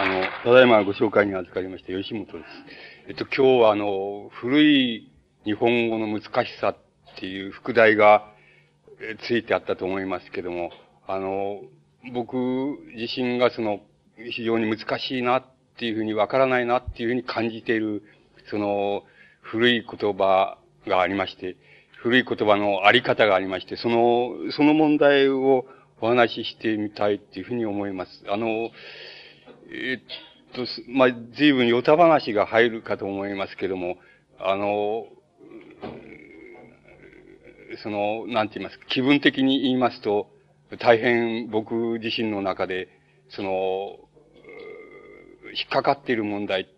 [0.00, 2.38] あの、ただいまご紹介に預かりました吉本です。
[3.08, 5.10] えっと、今日はあの、古い
[5.44, 6.76] 日本語の難しさっ
[7.18, 8.24] ていう副題が
[9.28, 10.70] ついてあったと思いますけども、
[11.06, 11.60] あの、
[12.14, 12.34] 僕
[12.96, 13.80] 自身がその、
[14.30, 15.44] 非常に難しいなっ
[15.78, 18.02] ていうふうにわからないなっていうふうに感じている、
[18.48, 19.02] その、
[19.42, 20.56] 古い言葉
[20.86, 21.56] がありまして、
[21.98, 25.66] 古い言葉のあり方がありまして、その、その問題を
[26.00, 28.24] お話ししてみたいっていうふうに思います。
[28.28, 28.70] あの、
[29.72, 33.96] えっと、まあ、随分ヨタ話が入るかと思いますけども、
[34.38, 35.06] あの、
[37.82, 40.28] その、なんて言いますか、気分的に言いますと、
[40.80, 42.88] 大変僕自身の中で、
[43.28, 43.50] その、
[45.54, 46.70] 引っかかっている問題って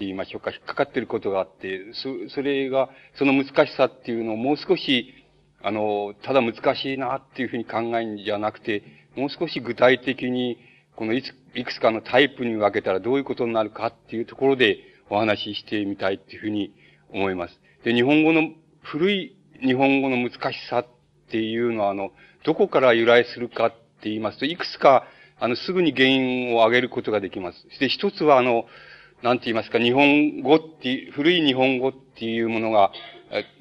[0.00, 5.12] 言いましょうか、引っかかっていることがあって、そ、それが、その難しさっていうのをもう少し、
[5.60, 8.82] あの、ただ難しいなっていうふうに考えるんじゃなくて、
[9.16, 10.58] もう少し具体的に、
[10.94, 14.78] このいつ、いくつかのタイプに分けたらどういうことになるかっていうところで
[15.10, 16.72] お話ししてみたいっていうふうに
[17.12, 17.60] 思います。
[17.84, 18.50] で、日本語の、
[18.82, 20.86] 古い日本語の難しさっ
[21.30, 22.12] ていうのは、あの、
[22.44, 25.04] どこから由来するかって言いますと、いくつか、
[25.40, 27.80] あの、すぐに原因を挙げることができます。
[27.80, 28.66] で、一つは、あの、
[29.22, 32.92] なんて言いますか、日本語って、古い日本語っていうものが、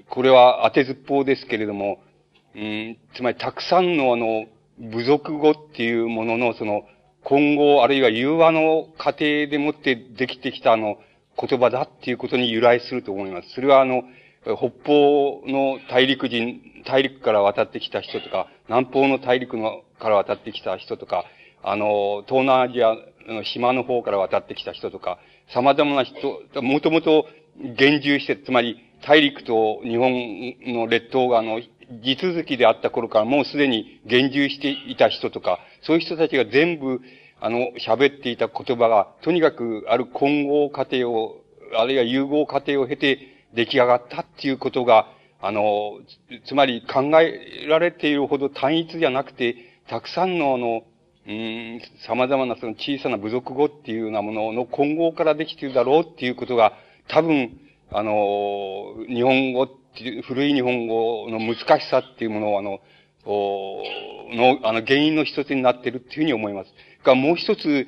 [0.10, 2.00] これは当てずっぽうですけれども、
[2.56, 4.46] うん、つまりたくさんのあの、
[4.80, 6.84] 部族語っていうものの、その、
[7.30, 10.97] 今後、あるいは融和の過程でもってできてきたあの、
[11.38, 13.50] 言葉だっていうことに由来すると思います。
[13.50, 14.03] それはあの、
[14.45, 21.25] 北方の大陸人、大陸から渡ってきた人とか、南方の大陸のから渡ってきた人とか、
[21.64, 22.95] あの、東南アジア
[23.28, 25.20] の島の方から渡ってきた人とか、
[25.53, 27.25] 様々な人、もともと
[27.59, 30.14] 現住して、つまり大陸と日本
[30.66, 31.59] の列島があの、
[31.90, 37.02] 地続きであった頃からもうすでに現住していた人とか、そういう人たちが全部、
[37.40, 41.44] あの、喋っていた言葉が、とにかくある混合過程を、
[41.78, 43.20] あるいは融合過程を経て
[43.54, 45.08] 出来上がったっていうことが、
[45.40, 46.00] あの、
[46.45, 49.56] つまり考えられているほど単一じゃなくて、
[49.88, 50.84] たくさんのあの、
[51.28, 56.73] うん、様々なその小さな部族語っていうようなものの混合からできているだろうっていうことが、
[57.08, 57.60] 多分、
[57.92, 59.86] あの、日本語って、
[60.24, 62.80] 古い日本語の難しさっていうものを、あの、
[63.26, 66.74] の、あの、原因の一つになっているっていうふうに思います。
[67.04, 67.88] が、もう一つ、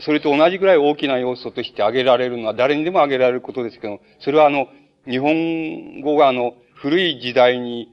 [0.00, 4.68] それと同じぐらい大きな要素として挙げられるのは、誰にでも挙げられることですけど、それはあの、
[5.08, 7.92] 日本語があの、古い時代に、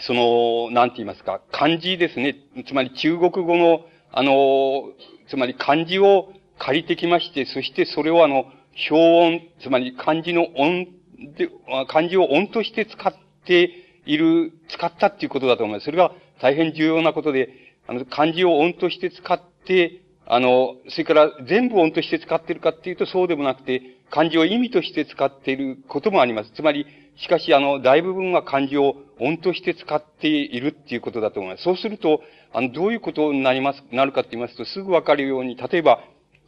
[0.00, 2.36] その、なんて言いますか、漢字ですね。
[2.66, 4.92] つまり中国語の、あの、
[5.28, 8.46] つまり漢字を借りてきまして、そしてそれをあの、
[8.90, 10.86] 表音、つまり漢字の音
[11.18, 11.50] で、
[11.88, 13.12] 漢字を音として使っ
[13.44, 13.70] て
[14.06, 15.84] いる、使ったっていうことだと思います。
[15.84, 17.50] それが大変重要なことで、
[17.86, 26.52] あの、漢字を音として使って、あの、それから全部音として使っているかっていうとそうでもなくて、漢字を意味として使っていることもあります。
[26.52, 26.86] つまり、
[27.16, 31.64] しかし、あの、大部分は漢字を音として使っているっていうことだと思います。
[31.64, 32.20] そうすると、
[32.52, 36.00] あの、どういうことになります、なるかって言いますと、すぐわかるように、例えば、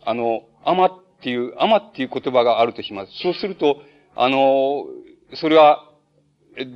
[0.04, 0.90] あの、アマっ
[1.22, 3.12] ていう、アマっていう言葉があるとします。
[3.22, 3.82] そうすると、
[4.16, 4.86] あの、
[5.34, 5.86] それは、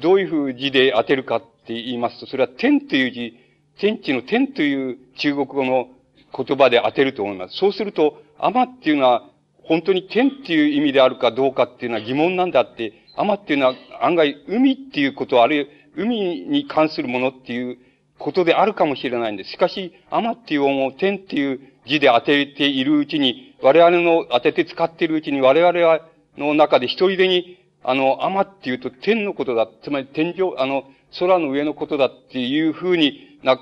[0.01, 3.39] どういうふう字で当てるかって言いますと、それは天という字、
[3.79, 5.89] 天地の天という中国語の
[6.37, 7.57] 言葉で当てると思います。
[7.57, 9.29] そうすると、アマっていうのは、
[9.65, 15.67] 本当に天っていう意味であるかどうかっていうのは疑問なんだって、アマっていうのは案外海っていうこと、あるいは
[15.97, 16.17] 海
[16.47, 17.79] に関するものっていう
[18.19, 19.51] ことであるかもしれないんです。
[19.51, 26.01] しかし、アマっていう音を天っていう字で当てているうちに、我々の当てて使っているうちに我々は
[26.37, 29.69] の中で一人でに、あの、アマっていうと天のことだ。
[29.83, 30.85] つまり天井、あの、
[31.19, 33.59] 空の上のことだっていうふうにな、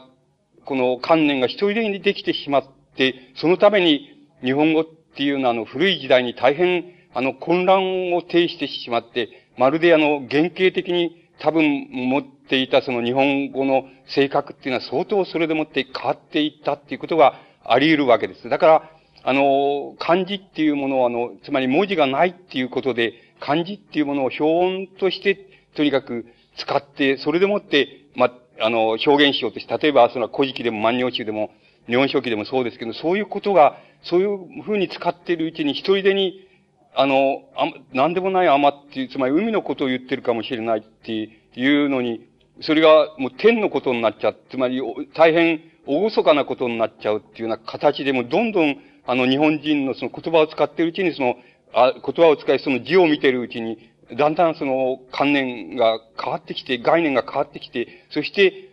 [0.65, 2.65] この観念が一人でにできてしまっ
[2.97, 4.09] て、そのために
[4.43, 6.85] 日本語っていうのはあの古い時代に大変
[7.15, 9.29] あの混乱を呈してしまって、
[9.59, 13.85] まるであの原型的に多分持っていたその日本語の
[14.15, 17.35] 性格っていうのは相当それでもって変わっていったっていうことが
[17.65, 18.49] あり得るわけです。
[18.49, 18.91] だから、
[19.25, 26.27] あの、漢字っていうものを、あの、つまり文字がないっていうことで、漢字っていうものを表音として、とにかく
[26.57, 28.31] 使って、それでもって、ま、
[28.61, 31.51] あの、表現しようとして、例えば、その古事記でも万葉集でも、
[31.89, 36.47] 日本書紀でもそうですけど、そういうことが、そういうふうに使っているうちに、一人でに、
[36.95, 42.27] あの、あ、なんでもない甘っていう、つまり海のことを言ってるかもしれないっていうのに、
[42.61, 44.37] それがもう天のことになっちゃう。
[44.51, 44.81] つまり、
[45.15, 48.77] 大変、厳かなことになっちゃうっていうような形でも、どんどん、
[49.07, 51.37] あの、日本人のその言葉を使っているうちに、その、
[51.75, 58.71] あ言葉を使い、その字を見ているうちに、だんだんその観念が変わってきて、概念が変わってきて、そして、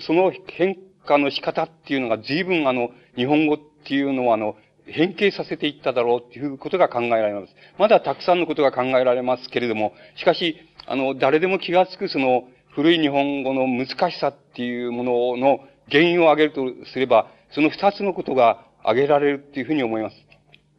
[0.00, 0.76] その変
[1.06, 4.56] 化の仕方っていうのが随分あの、日本語っていうのはあの、
[4.86, 7.54] 変形させていっただろうっていうことが考えられます。
[7.78, 10.56] まだたくさんのことが考えられますけれども、しかし、
[10.86, 12.44] あの、誰でも気がつくその、
[12.74, 15.60] 古い日本語の難しさっていうものの
[15.90, 20.16] 原因を挙げるとすれば、その二つのことが挙げられるっていうふうに思います。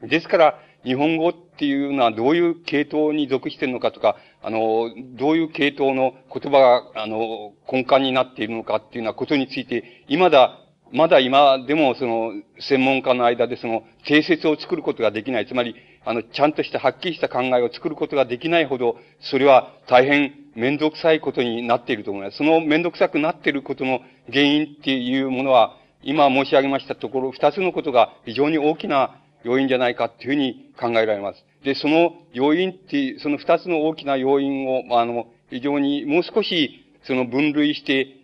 [0.07, 10.59] ですから、日本語っていうのはどういう系統に属しているのかとか、あの、どういう系統の言葉が、あの、根幹になっているのかっていうようなことについて、今だ、
[10.91, 15.47] まだ今でもその、専門家の間でその、定説を作ることができない。
[15.47, 15.75] つまり、
[16.05, 22.37] あの、ちゃんとしたはっきりした考えを作ることができないほど、それは大変面倒くさいことになっていると思います。
[22.37, 24.01] その面倒くさくなっていることの
[24.31, 25.75] 原因っていうものは、
[26.05, 31.43] 今申し上げましたところ、二つのことが非常に大きな要因じゃないかっていうふうに考えられます。
[31.63, 38.17] で、その要因っていう、その二つの大きな要因を、あの、非常にもう少し、その分類して、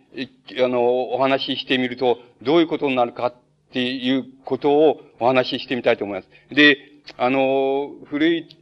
[0.64, 3.34] あの、お話ししてみると、どういうことになるかっ
[3.72, 6.54] ていうことをお話ししてみたいと思います。
[6.54, 6.76] で、
[7.16, 8.56] あの、古い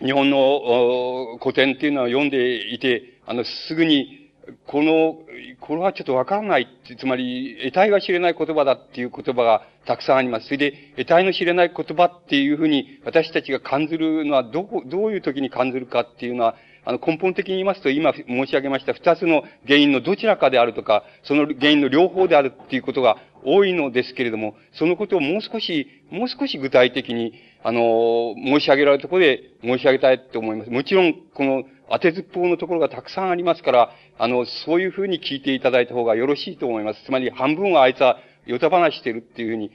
[0.00, 4.21] 日本の古典っていうのは読んでいて、あの、すぐに
[4.66, 5.18] この、
[5.60, 10.46] これはちょっとわからないって、つまり、得体が知れない言葉だっていう言葉がたくさんあります。
[10.46, 30.70] それで、得体の知れない言葉っていうふうに私たちが感じるのは、どこ、どういう時に感じるかっていうのは、あの、根本的に言いますと、今申し上げました二つの原因のどちらかであるとか、その原因の両方であるっていうことが多いのですけれども、そのことをもう少し、もう少し具体的に、あの、申し上げられるところで申し上げたいと思います。
[30.70, 37.04] もちろん、この当てずっぽうのところがたくさんありますから、あの、そういうふうに聞いていただいた方がよろしいと思います。
[37.04, 39.70] つまり、半分はあいつは、よた話してるっていうふうに、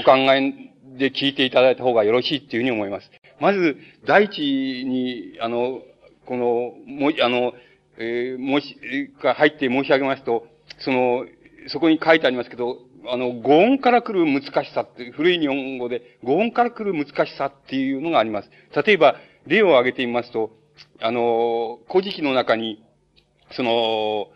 [0.00, 0.52] お考え
[0.98, 3.10] で聞いていただいた方がよろしいっていうふうに思います。
[3.40, 3.76] まず、
[4.06, 5.82] 第一に、あの、
[6.24, 7.52] この、も、あの、
[7.98, 8.76] えー、もし、
[9.22, 10.46] が入って申し上げますと、
[10.78, 11.26] その、
[11.68, 18.50] そこに書いてありますけど、あの、語音から来る難しさって、古い日本語で、語音から来る難しさっていうのがあります。
[18.84, 19.16] 例えば、
[19.46, 20.50] 例を挙げてみますと、
[21.00, 22.82] あの、古事記の中に、
[23.52, 24.28] その、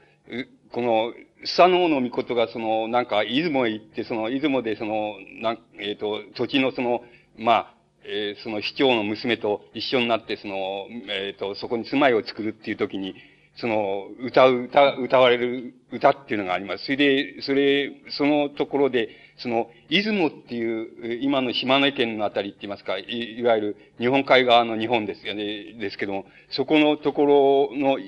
[0.73, 1.13] この、
[1.45, 7.03] スサノオノミコトがその、なんか、出雲へ行って、その、出雲でその、なん、えっ、ー、と、土地のその、
[7.39, 13.15] まあ、えー、その市長の娘と一緒になって、その、えっ、ー、と、そこに住まいを作るっていう時に、
[13.57, 16.85] その、歌う、歌、歌われる歌っていうのがあります。
[16.85, 19.09] それで、それ、そのところで、
[19.43, 23.05] その、出雲っていう、今の島根県のあたりって言いますか、い
[23.39, 27.99] いわゆる日本海側の日本ですよね、ですけども、そこのところの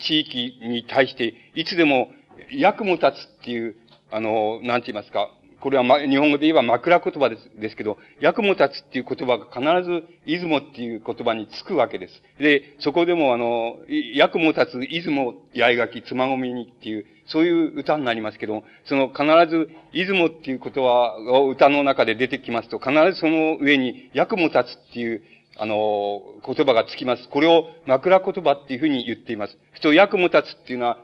[0.00, 2.10] 地域に対して、いつでも、
[2.50, 3.10] 役も立つ
[3.42, 3.76] っていう、
[4.10, 5.30] あの、なんて言いますか、
[5.64, 12.22] これは、ま、日本語で言えば枕言葉です、ですけど、役も立つっていう言葉が必ず、出雲っていう言葉につくわけです。
[12.38, 13.78] で、そこでもあの、
[14.14, 25.22] 役も立つ、出雲、八重垣、つまごみにっていう、そういう歌になりますけど、その必ず、出雲っていう言葉を歌の中で出てきますと、必ずその上に、役も立つっていう、
[25.56, 27.28] あの、言葉がつきます。
[27.28, 29.56] これを枕言葉っていうふうに言っています。
[29.74, 30.98] 人、役も立つっていうのは、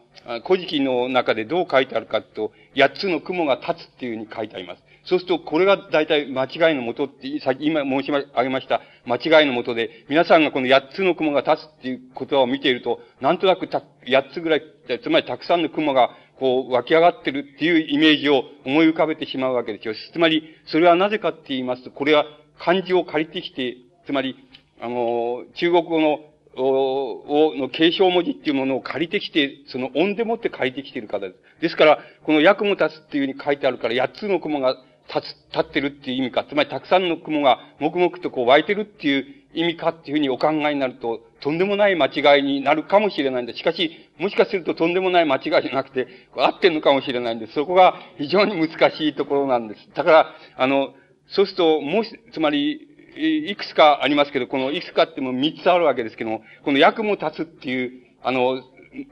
[0.44, 4.82] 古事記の中でどう書いてあるかと、八つの雲が立つっていうふうに書いてあります。
[5.04, 14.62] そうすると、これが大体間違いのもとって、さ今申し上げました間違いのもとで、皆さんがこの八つの雲が立つっていう言葉を見ていると、なんとなくた、八つぐらい、
[15.02, 19.94] つまりたくさんの雲がこう湧き上がってるっていうイメージを思い浮かべてしまうわけですよ。
[20.12, 22.24] つまり、それはなぜかって言いますと、これは
[22.58, 23.76] 漢字を借りてきて、
[24.10, 24.34] つまり、
[24.80, 26.18] あの、中国語の
[26.56, 31.62] を、の継承文字っていうものを借りてきて、その音でもって借りてきている方です。
[31.62, 34.76] ですから、この役も立つっていうふうに書いてあるから、八つの雲が
[35.14, 43.60] 立つ、立ってるっていう意味か、つまりたくさんの雲が黙々とこう湧いてるっていう意味かっていうふうにお考えになると、とんでもない間違いになるかもしれないんです。
[43.60, 47.52] しかし、もしかするととんでもない間違いじゃなくて、合ってんのかもしれないんです。
[47.52, 49.88] そこが非常に難しいところなんです。
[49.94, 50.94] だから、あの、
[51.28, 58.62] そうすると、もし、つまり、いくつかありますけど、このいくつかっても三つあるわけですけども、この役も立つっていう、あの、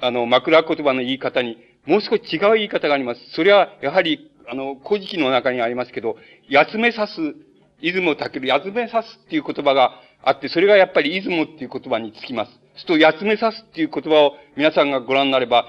[0.00, 3.20] あの、枕言葉の言い方に、もう少し違う言い方があります。
[3.30, 6.16] それは、やはり、あの、古事記の中にありますけど、
[6.48, 7.34] 休めさす、
[7.80, 12.52] 出雲たける、休めさすっていう言葉があって、それがやっぱり出雲っていう言葉につきます。
[12.76, 15.66] すると、休めさすっていう言葉を皆さんがご覧になれば、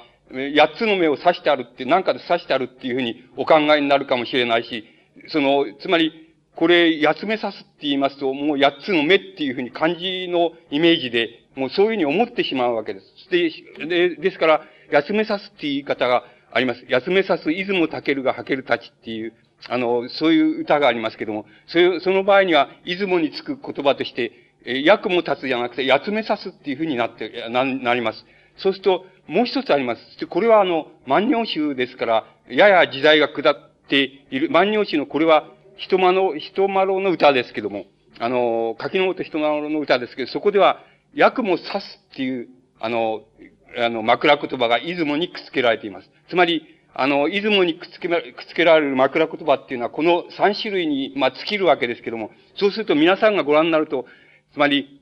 [0.55, 4.85] 八つの目を刺してあるって、何かで刺してあるっていうふうにお考えになるかもしれないし、
[5.27, 6.28] その、つまり、
[6.59, 13.29] これ、休めさすって言いますと、もう八つの目っていうふうに漢字のイメージで、もうそういうふうに思ってしまうわけです。
[13.31, 13.49] で、
[13.87, 14.61] でですから、
[14.91, 16.83] 休めさすって言い方があります。
[16.89, 19.33] 休めさす、出雲たけるがはけるたちっていう、
[19.69, 24.33] あの、そういう歌がありますけども、そ、その場合には、出雲につく言葉として、
[24.65, 28.25] え、役も立つじゃなくて、休めさすっていうふうになって、な、なります。
[28.57, 30.27] そうすると、もう一つあります。
[30.27, 33.55] これはあの、万葉集ですから、やや時代が下っ
[33.87, 35.45] ている、万葉集のこれは、
[35.79, 37.85] 人間の、人丸の歌ですけども、
[38.19, 40.83] あの、柿の本人丸の歌ですけど、そこでは、
[41.13, 43.23] 役も刺すっていう、あの、
[43.77, 46.09] あの、枕言葉が出雲にくっつけられています。
[46.29, 54.05] つまり、あの、出雲にくっつけ、くっつけられる枕言葉っていうのは、この3種類に、まあ、尽きるわけですけども、そうすると皆さんがご覧になると、
[54.53, 54.98] つまり、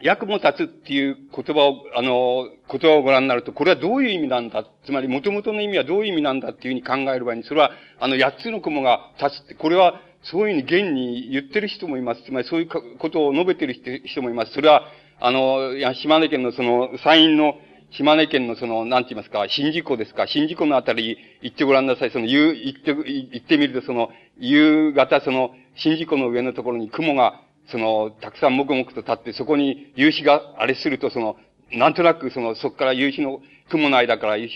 [0.00, 4.64] 役も立つっていう言葉を、あの、言葉をご覧になると、これはどういう意味なんだ？
[4.84, 12.22] つまり、元々の意味はどういう意味なんだっていうふうに考える場合に、それは、あの、八つの雲が立つって、これは、そういうふうに現に言ってる人もいます。
[12.24, 13.74] つまり、そういうことを述べてる
[14.04, 14.52] 人もいます。
[14.52, 14.82] それは、
[15.20, 17.54] あの、島根県のその、山陰の、
[17.92, 22.10] 島根県のその、なんて言いますか、新宿湖ですか、新宿湖のあたり行ってごらんなさい。
[22.10, 31.36] その、夕、行って、行ってみると、その、夕方、その、新宿湖の上のところに雲が、その、たくさん黙々と立って、そこに夕日があれすると、その、
[31.72, 34.46] なんとなくその、そこから夕日の、雲の間から夕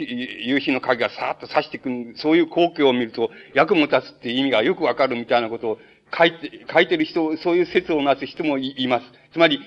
[0.60, 5.78] 日の影がさーっと差してくる、そういう光景を見ると、役も立つっていう意味がよくわかるみたいなことを
[6.16, 9.04] 書いて、書いてる人、そういう説をなす人もいます。
[9.32, 9.60] つまり、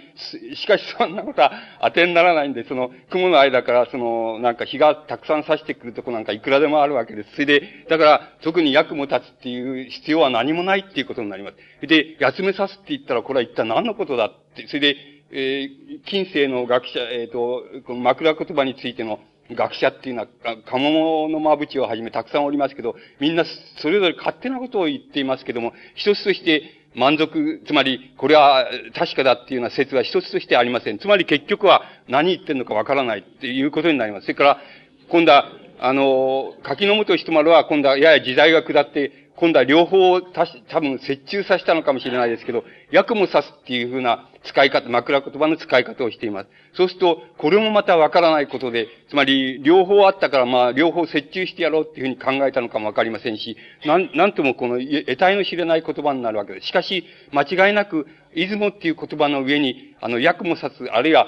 [0.55, 7.31] しかしそんなことは当てにならないんで、その、雲の間から、その、なんか日がたくさん差してくるとこなんかいくらでもあるわけです。
[7.31, 11.87] それで、だから、特に役も立つっていう必要は何もないっていうことになります。
[11.87, 14.97] で、休めさすって言ったら、これは一体何のことだって、それで、
[15.31, 19.19] えー、近世の学者、えっ、ー、と、この枕言葉についての
[19.51, 20.27] 学者っていうのは、
[20.65, 23.43] かものまぶちをはじめたくさんおりますけど、みんな
[23.77, 26.63] それぞれ勝手なことを言っていますけども、一つとして
[26.95, 30.99] 満足、つまり、これは確かだっていうような説は一つとしてありません。
[30.99, 34.23] つまり結局は何言ってんのかわからないっていうことになります。
[34.23, 34.61] それから、
[35.09, 46.49] 今度は、あの、柿の本人丸は今度はやや時代が下って、今度は両方たし多分折衷させたのかもしれないですけど、役も指すっていうふうな使い方、枕言葉の使い方をしています。
[46.73, 56.67] そうすると、これもまたわからないことで、つまり、両方あったから、まあ、両方折衷してやろうっていうふうに考えたのかもわかりませんし、なん、なんともこの、得体の知れない言葉になるわけです。
[56.67, 61.27] しかし、間違いなく、出雲っていう言葉の上に、あの、役も指す、あるいは、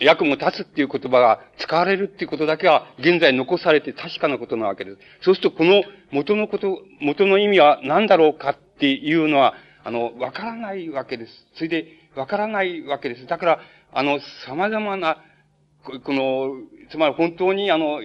[0.00, 4.98] 役も立つっていう言葉が使われるっていうことだけは現在残されて確かなことなわけです。
[5.22, 9.54] そうするとこの元のこと、元の意味は何だろうかっていうのは、
[9.84, 11.46] あの、わからないわけです。
[11.54, 13.26] それで、わからないわけです。
[13.26, 13.60] だから、
[13.92, 15.18] あの、様々な、
[15.84, 16.50] この、
[16.90, 18.00] つまり本当にあの、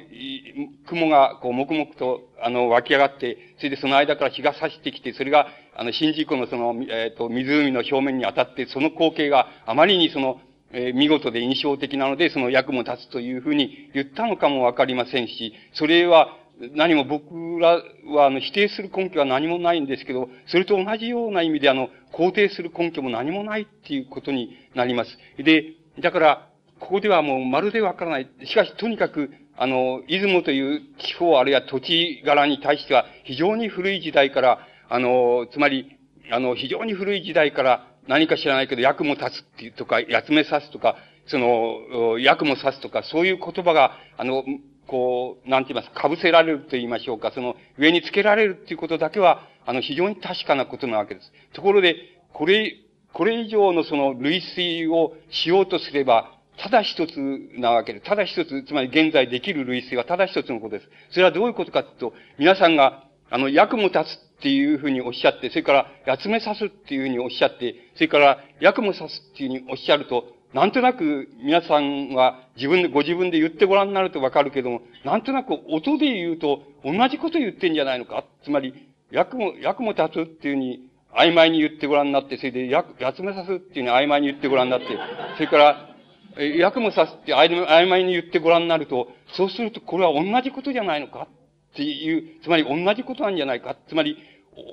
[0.88, 16.38] 雲がこう、黙々と、あの、湧き上がって、それでその間から日が差してきて、それが、あの、新宿のその、えっ、ー、と、湖の表面に当たって、その光景があまりにその、えー、見事で印象的なので、その役も立つというふうに言ったのかもわかりませんし、それは
[16.76, 17.82] 何も僕ら
[18.14, 25.18] はあの否定する根拠は何もないんですけど、それと同じような意味であの、肯定する根拠も何もないっていうことになります。
[25.38, 26.50] で、だから、
[26.80, 28.30] ここではもうまるでわからない。
[28.46, 35.98] しかし、とにかく、あの、出雲という地方あるいは土地柄に対しては非常に古い時代から、あの、つまり、
[36.32, 40.96] あの、非常に古い時代から何か知らないけど、役も立つっていうとか、やつめさすとか、
[41.28, 44.44] その、役も刺すとか、そういう言葉が、あの、
[44.90, 51.32] こう、なんて言いますか、被せられると言いましょうか、その、上につけられるっていうことだけは、あの、非常に確かなことなわけです。
[51.54, 51.96] ところで、
[52.34, 52.76] これ、
[53.14, 57.18] これ以上のその類推をしようとすれば、ただ一つ
[57.58, 58.06] なわけです。
[58.06, 60.90] ただ一つ、つまり現在できる類推はただ一つのことです。
[61.12, 64.04] それはどういうことかというと、皆さんが、あの、役も立つ
[64.40, 78.24] っていうふうにおっしゃって、それから、やつめさすっていうふうにおっしゃって、それから、役もさすっていうふうにおっしゃると、なんとなく皆さんは自分で、ご自分で言ってごらんになるとわかるけども、なんとなく音で言うと同じこと言ってんじゃないのか？
[78.44, 78.74] つまり、
[79.12, 84.88] 役も、役も立つっていうふうに曖昧に言ってごらんになって、それで、や、やつめさすっていうふうに曖昧に言ってごらんになって、
[85.36, 85.96] それから、
[86.38, 91.28] 役もさすって曖昧に言ってごらんになると、そうするとこれは同じことじゃないのか？
[91.74, 93.76] っていう、つまり同じことなんじゃないか？
[93.88, 94.18] つまり、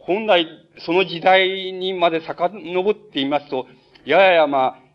[0.06, 0.46] 本来、
[0.86, 3.66] その時代にまで遡っていますと、
[4.06, 4.85] ややまあ、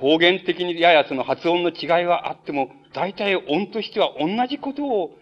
[0.00, 5.16] 方言的にややその発音の違いはあっても、大体音としては同じことを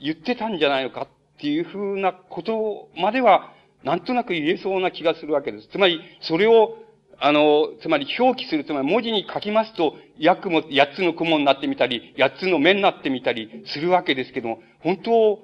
[0.00, 1.08] 言ってたんじゃないのかっ
[1.40, 3.52] ていうふうなことまでは、
[3.84, 5.68] なんとなく言えそうな気がするわけです。
[5.68, 6.76] つまり、それを、
[7.20, 15.38] あの、つまり表記する、つまり文字に書きますと、訳も八つの雲になってみたり、八つの目になってみたりするわけですけども、本当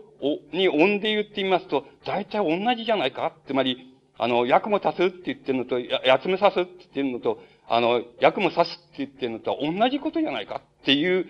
[0.52, 11.26] に音で言ってみますと、大体同じじゃないかつまり、あの、役も足すって言ってるのと、やつめさすって言ってるのと、あの、役も刺すって言ってるのとは同じことじゃないかっていう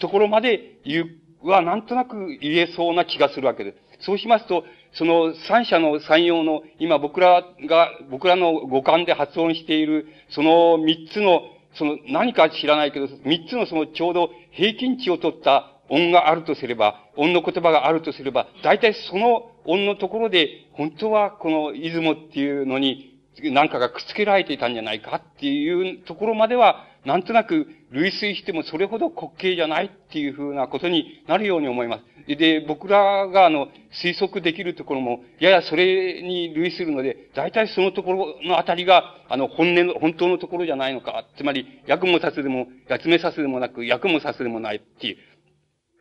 [0.00, 3.76] ところまで言うは、なんとなく言えそうな気がするわけです。
[4.00, 11.42] そうしますと、その三者の三様の、今僕らが、僕らの五感で発音している、その三つの、
[11.74, 23.07] その何か知らないけど、三つのそのちょうど平均値を取った音があるとすれば、音の言葉があるとすれば、大体その音のところで、本当はこの出雲っていうのに、
[23.42, 32.36] 何かがくっつけられていたんじゃないかっていうところまでは、なんとなく類推してもそれほど滑稽じゃないっていうふうなことになるように思います。
[32.36, 33.68] で、僕らがあの、
[34.02, 41.24] 推測できるところも、ややそれに類するので、大体そのところのあたりが、あの、本音の、本当のところじゃないのか。
[41.38, 45.16] つまり、役もさすでも、やつめさすでもなく、役もさすでもないっていう。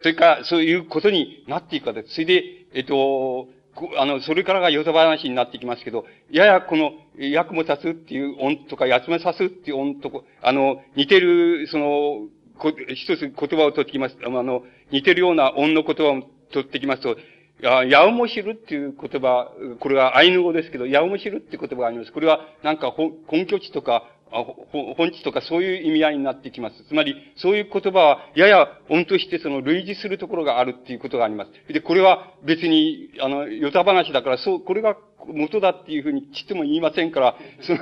[0.01, 2.13] それから、そういうことになっていくかです。
[2.13, 3.47] それで、えっと、
[3.97, 14.17] あの、それからがヨタ話になってきますけど、ややこの、役も立つっていう音とか、やつめさすっていう音とか、あの、似てる、その、こ一つ言葉を取ってきます。
[14.23, 17.17] あの、似てるような音の言葉を取ってきますと、
[17.61, 22.11] や、やうもしるっていう言葉、これはアイヌ語ですけど、やうもしるっていう言葉があります。
[22.11, 22.93] これはなんか
[23.31, 26.83] 根拠地とか、本地とかそういう意味合いになってきます。
[26.87, 31.73] つまり、そういう言葉は、やや音としてその類似するところがあるっていうことがあります。
[31.73, 37.79] で、これは別に、あの、ヨタ話だから、そう、これが元だっていうふうにちっとも言いませんから、その、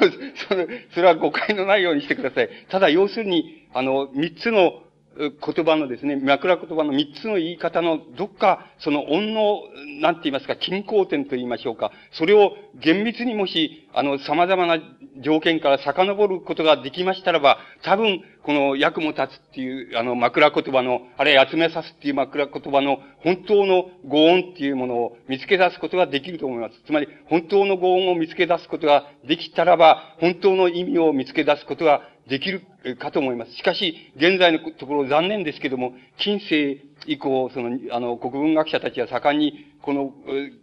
[0.47, 2.49] その、それは誤解のないようにしてください。
[2.69, 4.81] ただ、要するに、あの、三つの
[5.17, 9.61] 言葉のですね、枕言葉の三つの言い方のどっか、その音の、
[10.01, 11.91] なんて言いますか、均衡点と言いましょうか。
[12.11, 14.77] それを厳密にもし、あの、様々な
[15.21, 26.75] 条件から遡ることができましたらば、多分、この、役も立つっていう、あの、枕言葉の、あれ、集めさすっていう枕言葉の本当の語音っていうものを見つけ出すことができると思います。
[26.85, 32.61] つまり、本当の語音を見つけ出すことができたらば、本当の意味を見つけ出すことができる
[32.99, 33.53] かと思います。
[33.53, 40.11] しかし、現在のところ残念ですけども、近世以降、その、あの、国文学者たちは盛んに、この、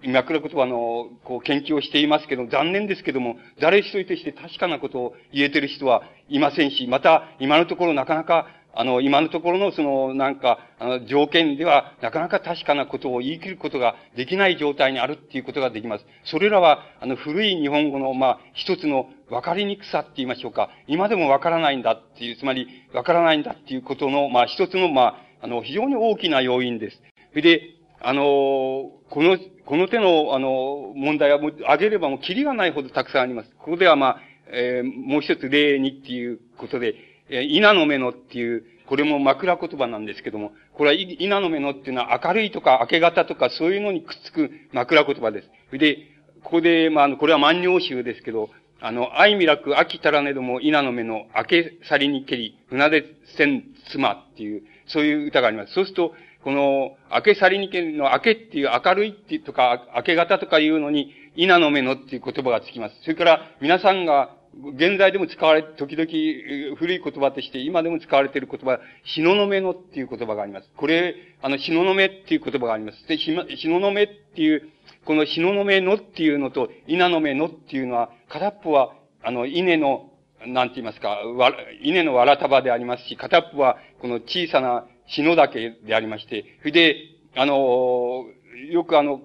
[0.04, 16.06] 脈絡言葉の、こう、研究をしていますけど、残念ですけども、誰一人として確かなことを言えてる人はいませんし、また、今のところなかなか、あの、今のところのその、なんか、あの、条件では、なかなか確かなことを言い切ることができない状態にあるっていうことができます。
[16.24, 20.70] それらは、あの、古い日本語の、まあ、一つの分かりにくさって言いましょうか。
[20.86, 27.02] 今でも分からないんだっていう、つまり、分からないんだっていうことの、まあ、一つの、まあ、あの、非常に大きな要因です。
[27.30, 27.62] それで、
[28.00, 33.50] あの、この、この手の、あの、問題はもう、挙げればもう、キリがないほどたくさんあります。
[33.58, 34.20] ここでは、まあ、
[34.52, 36.94] えー、もう一つ例にっていうことで、
[37.28, 45.78] えー、稲の目のっていう、これも枕言葉なんですけども、これは稲の目のっていうのは明るいとか明け方とかそういうのにくっつく枕言葉です。
[45.78, 46.08] で、
[46.42, 53.04] ここで、まあ、これは万葉集ですけど、あの、愛みらく秋たらねども稲の目の明け去りにけり、船出
[53.36, 55.72] せん妻っていう、そういう歌があります。
[55.72, 62.96] そうすると、この、明け去りにけりの明けっていう明るいっていうとか、明け方とかいうのに、稲の目のっていう言葉がつきます。
[63.02, 70.70] それから、皆さんが現在でも使われ、時々古い言葉として今でも使われている言葉、しののめのっていう言葉があります。
[70.76, 73.08] これ、あの、しののめっていう言葉があります。
[73.08, 74.68] で、しののめっていう、
[75.06, 80.10] このしののめのっていうのと、稲のめのっていうのは、片っぽは、あの、稲の、
[80.46, 86.96] なんて言いますか、わ、稲のわら束でありますし、片っぽは、この小さな篠岳でありまして、それで、
[87.36, 88.26] あの、
[88.70, 89.22] よくあの、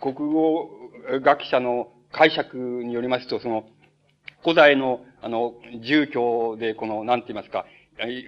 [0.00, 0.68] 国語
[1.22, 3.64] 学者の解釈によりますと、その、
[4.42, 7.64] 古代の、あの、住居で、この、なんて言いますか、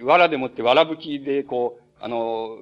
[0.03, 2.57] 藁でもって、藁吹きで、こう、あの、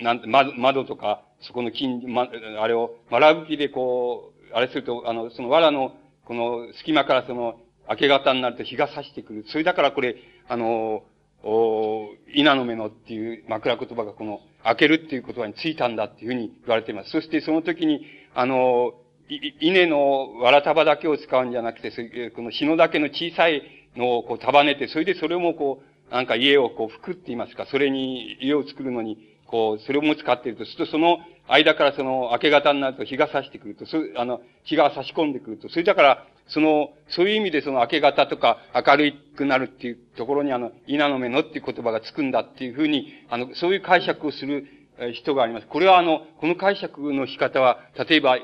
[0.00, 2.28] なんて、窓とか、そこの金、ま、
[2.60, 7.56] あれを、藁吹きでこう、あれすると、あの、その藁の、この隙間からその、
[7.88, 9.44] 明け方になると日が差してくる。
[9.48, 10.16] それだからこれ、
[10.48, 11.02] あの、
[11.42, 17.10] お稲の目のっていう枕言葉がこの、開けるっていう言葉についたんだっていうふうに言われています。
[17.10, 18.94] そしてその時に、あの、
[19.28, 21.90] 稲のわら束だけを使うんじゃなくて、
[22.34, 23.62] この篠だけの小さい
[23.96, 44.66] のをこう束ねて、それでそれもこう、なんか家をこう、服って言いますか、それに家を作るのに、こう、それも使っていると、するとその間からその明け方になると日が差してくると、そあの、日が差し込んでくると、それだから、その、そういう意味でその明け方とか明るくなるっていうところにあの、稲の目のっていう言葉がつくんだっていうふうに、あの、そういう解釈をする
[45.12, 45.66] 人があります。
[45.66, 47.78] これはあの、この解釈の仕方は、
[48.08, 48.38] 例えば、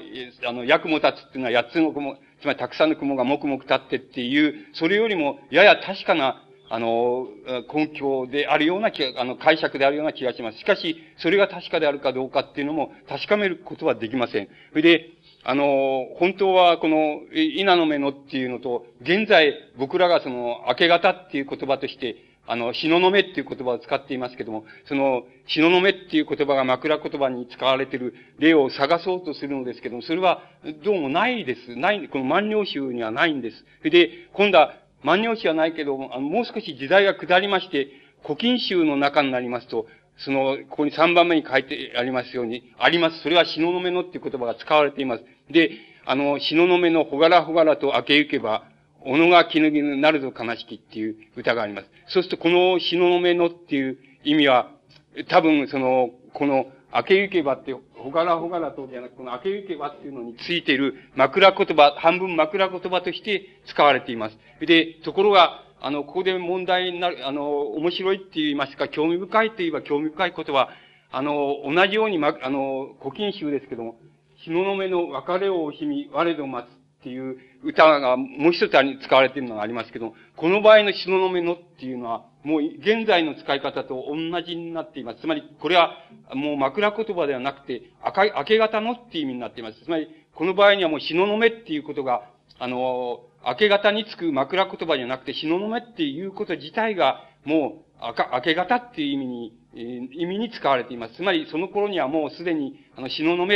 [0.47, 7.27] あの、役も立つっていうのは八つの雲、つまりたくさんの雲がもくもく立ってっていう、それよりも、やや確かな、あの、
[7.75, 10.59] 根拠であるような気、あの、解釈であるような気がします。
[10.59, 14.49] しかし、それが確かであるかどうかっていうのも確かめることはできません。
[14.71, 15.11] それで、
[15.43, 30.42] あの、本当はこの、稲の目のっていうのと、現在僕らがその、明け方っていう言葉として、あの、しののめっていう言葉を使っていますけども、その、しののめっていう言葉が枕言葉に使われている例を探そうとするのですけども、それは
[30.85, 31.76] どうもないです。
[31.76, 33.64] ない、この万葉集にはないんです。
[33.88, 37.88] で、今度は万葉集はないけども、あのもう少し時代が下りまして、
[38.22, 39.87] 古今集の中になりますと、
[40.18, 43.20] その、ここに3番目に書いてありますように、あります。
[43.22, 45.24] それは死ののめのっていう言葉が使われています。
[45.50, 45.70] で、
[46.05, 48.64] あの、死ののめのほがらほがらと明け行けば、
[49.05, 51.89] おのが気のぎぬなるぞ悲しきっていう歌があります。
[52.09, 54.71] そうすると、この死ののめのっていう意味は、
[55.29, 64.39] 多分、その、この、明け行けばって、ほがらほがらとじゃなく、この明け行けばっていうのについている枕言葉、半分枕言葉として使われています。
[64.61, 70.71] で、ところが、あの、ここで問題になる、あの、面白いって言いますか、興味深いって言えば興味深いことは、
[71.13, 73.97] あの、同じように、ま、あの、古今集ですけども、
[74.37, 85.20] 日の目の別れを惜しみ、我ど待つっていう歌がもう一つ使われているのがありますけど、この場合の日の目のっていうのは、もう現在の使い方と同じになっています。
[85.20, 85.96] つまり、これは
[86.35, 89.85] もう枕言葉ではなくて、赤い、明け方のっていう意味になっています。
[89.85, 92.23] つまり、この場合にはもう日の目っていうことが、
[92.59, 98.01] あの、明け方につく枕言葉じゃなくて、東雲っていうこと自体が、もう、
[98.35, 101.16] 明け方っていう意味に、意味に使われています。
[101.16, 103.49] つまり、その頃にはもうすでに、あの、東雲っ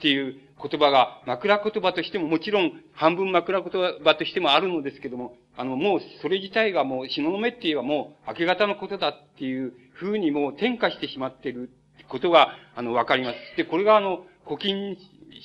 [0.00, 3.72] ていう言葉が、枕言葉としても、もちろん、半分枕言
[4.04, 11.70] 葉としてもあるのですけども、あの、もう、それ自体がもう、東雲って言えばもう、明け方のことだっていうふうにもう転化してしまっている
[12.08, 13.36] ことが、あの、わかります。
[13.56, 14.96] で、これがあの、古今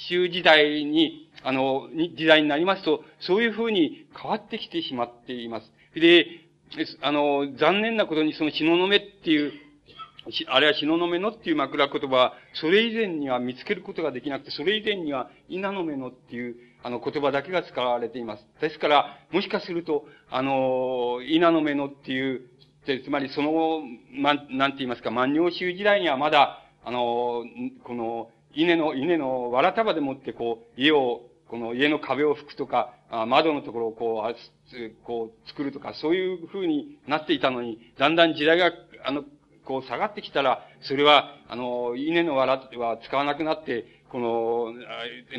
[0.09, 5.71] 集時代に、あの、時代になりますと、そういうふうに変わってきてしまっています。
[5.95, 6.25] で、
[7.01, 9.53] あの、残念なことにその東雲っていう、
[10.47, 18.45] あれは東雲のっていう枕言葉は、それ以前には見つけることができなくて、それ以前には稲の目のっていう、あの言葉だけが使われています。
[18.61, 22.49] ですから、もしかすると、あの、稲の目のっていう、
[22.85, 23.81] つまりその、
[24.11, 27.45] ま、なんて言いますか、万葉集時代にはまだ、あの、
[27.83, 31.21] この、稲の、稲のわら束でもってこう、家を
[31.53, 38.71] この家の壁を拭くとか、あ窓のところをこう、こう作るとか、そういう風になっていたのに、だんだん時代が、
[39.05, 39.23] あの、
[39.65, 44.73] こう下がってきたら、それは、あの、稲の藁は使わなくなって、この、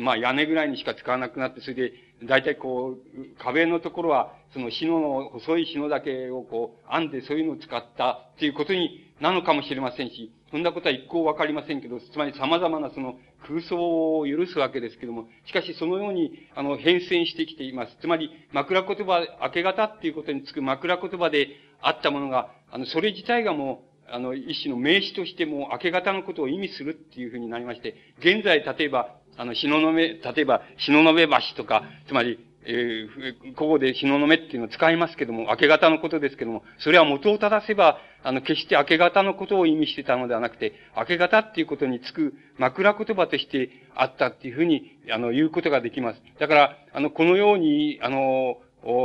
[0.01, 17.97] まあ屋根ぐらいにしか使わなくなって、それで、大体こう、壁のところは、その篠の、細い篠だけをこう、編んでそういうのを使ったっていうことになのかもしれませんし、そんなことは一向わかりませんけど、つまり様々なその空想を許すわけですけども、しかしそのように、あの、変遷してきています。
[18.01, 21.49] つまり、枕言葉、明け方っていうことにつく枕言葉で
[21.81, 46.21] あったものが、あの、それ自体がもう、あの、一種の名詞としても明け方のことを意味するっていうふうになりまして、現在、例えば、あの、日ののめ、例えば、日ののめ橋とか、つまり、えー、ここで日ののめっていうのを使いますけども、明け方のことですけども、それは元を正せば、あの、決して明け方のことを意味してたのではなくて、明け方っていうことにつく枕言葉としてあったっていうふうに、あの、言うことができます。
[46.39, 48.57] だから、あの、このように、あの、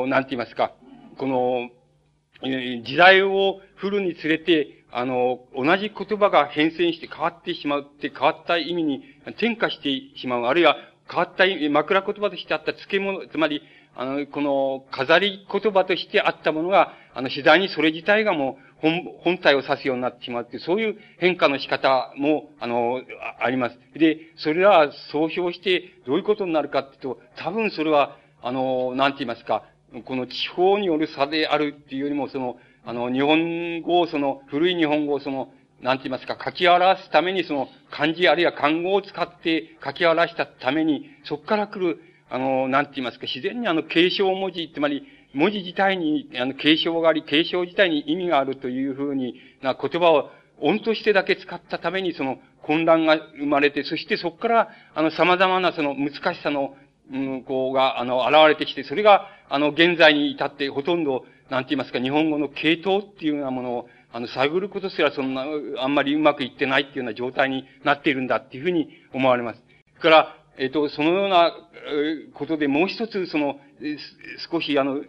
[0.06, 0.72] なんて言いますか、
[1.18, 1.70] この、
[2.42, 10.42] 時代を振るにつれて、あの、同じ言葉が変遷して変わってしまうって変わった意味に転化してしまう。
[10.44, 10.76] あるいは
[11.08, 13.62] 変わった枕言葉としてあった漬物、つまり、
[13.96, 23.02] あの、この飾り言葉としてあったものが、あの、次第にそれ自体がもう本、本体を指すようになってしまうって、そういう変化の仕方も、あの、
[23.40, 23.78] あります。
[23.94, 29.64] で、それらは総評してどういうことになるかっていうと、多分それは、あの、なんて言いますか、
[30.04, 56.74] この地方による差であるっていうよりも、その、あの、日本語を、その、古い日本語を、その、なんて言いますか、書き表すためにその漢字あるいは漢語を使って書き表したために、そこから来る、あの、なんて言いますか、自然にあの継承文字、つまり、文字自体に、あの、継承があり、継承自体に意味があるというふうにな言葉を音としてだけ使ったために、その混乱が生まれて、そしてそこから、あの、様々なその難しさの、
[57.12, 65.44] うん、こうが、あの、現れてきて、それが、あの、現在に至ってほとんど、なんて言いますか、日本語の系統っていうようなものを、あの、探ることすらそんな、
[65.78, 69.60] あんまりうまくいってないっていうような状態になっているんだっていうふうに思われます。
[69.98, 71.52] それから、えっ、ー、と、そのような
[72.34, 73.60] ことでもう一つ、その、
[74.50, 75.00] 少しあの、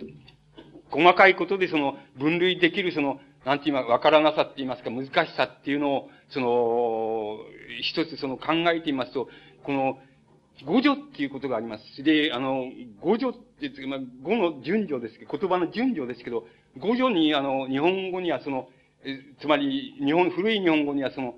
[0.89, 7.37] 細かいことでその、分類できるその、なんて言いますか、わからなさって言いますか、難しさっていうのを、その、
[7.81, 9.29] 一つその考えてみますと、
[9.63, 9.99] この、
[10.65, 12.03] 語助っていうことがあります。
[12.03, 12.65] で、あの、
[13.01, 16.45] 語助って、まあ、語の順序ですけど、言葉の順序ですけど、
[16.77, 18.67] 語助に、あの、日本語にはその、
[19.39, 21.35] つまり、日本、古い日本語にはその、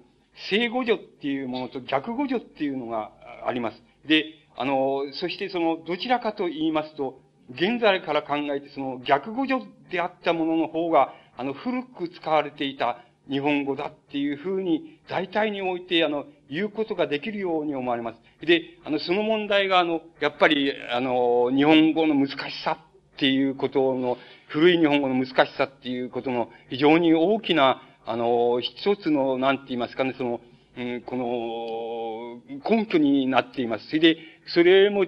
[0.50, 3.12] 正語助っていうものと逆語助っていうのが
[3.46, 3.82] あります。
[4.08, 4.26] で、
[4.58, 7.20] あの、そしてその、どちらかと言いますと、
[7.52, 18.46] 現在から考えてその逆語助であったものの方が、あの、古く使われていた日本語だっていうふうに、大体において、あの、言うことができるように思われます。
[18.46, 22.78] で、あの、その問題が、あの、やっぱり、あの、日本語の難しさ
[23.16, 30.42] っていうことの、古い日本語の難しさっていうことの非常に大きな、あの、一つの、なんて言いますかね、その、
[30.78, 33.88] うん、この、根拠になっています。
[33.88, 35.06] それで、それも、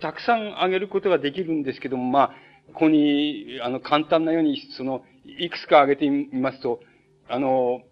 [0.00, 2.30] たくさん挙げることができるんですけども、まあ、
[2.72, 6.80] ここに、あの、簡単なように、その、いくつか挙げてみますと、
[7.28, 7.82] あの、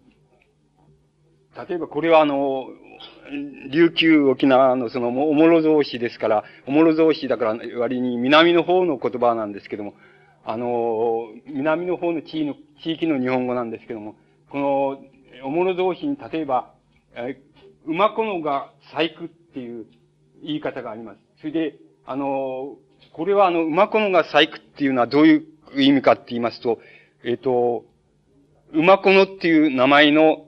[1.69, 2.67] 例えばこれはあの、
[3.71, 9.95] 琉球沖縄のその、おもろ造詞ですから、おもろ造詞だから割に南の方の言葉なんですけども、
[10.45, 14.17] あの、南の方の地域の、地域の日本語なんですけども、
[14.51, 16.73] この、おもろ造詞に例えば、
[17.15, 17.41] え、
[17.87, 19.87] 馬子のが細工っていう
[20.43, 21.19] 言い方があります。
[21.41, 22.77] それで、あの、
[23.13, 25.37] これはあの、馬子のが細工っていうのはどうい
[25.75, 26.79] う意味かって言いますと、
[27.25, 27.85] えっ、と、
[28.73, 30.47] 馬子のっていう名前の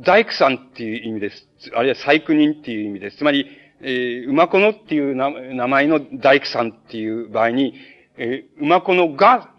[0.00, 1.48] 大工さんっていう意味です。
[1.74, 3.18] あるいは細工人っていう意味です。
[3.18, 3.46] つまり、
[3.80, 7.74] えー、馬子のっていう名前の大工さんっていう場合に、
[8.16, 9.50] えー、馬子のが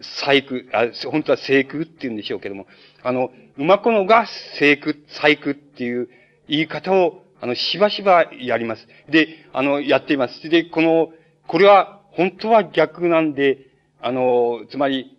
[0.00, 2.66] 細工、あ、本当は細工って言うんでしょうけども、
[3.02, 6.08] あの、馬子のが細工、細工っていう
[6.48, 8.86] 言い方を、あの、しばしばやります。
[9.08, 10.48] で、あの、やっています。
[10.48, 11.12] で、この、
[11.46, 13.58] これは、本当は逆なんで、
[14.00, 15.16] あの、つまり、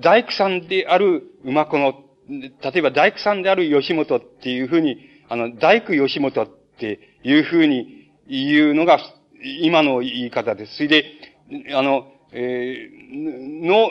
[0.00, 8.98] 大工さんである馬子の例えば大工さんである吉本っていうふうに、あの、大工吉本っていうふうに言うのが
[9.62, 10.76] 今の言い方です。
[10.76, 11.04] それで、
[11.74, 13.90] あの、えー、の、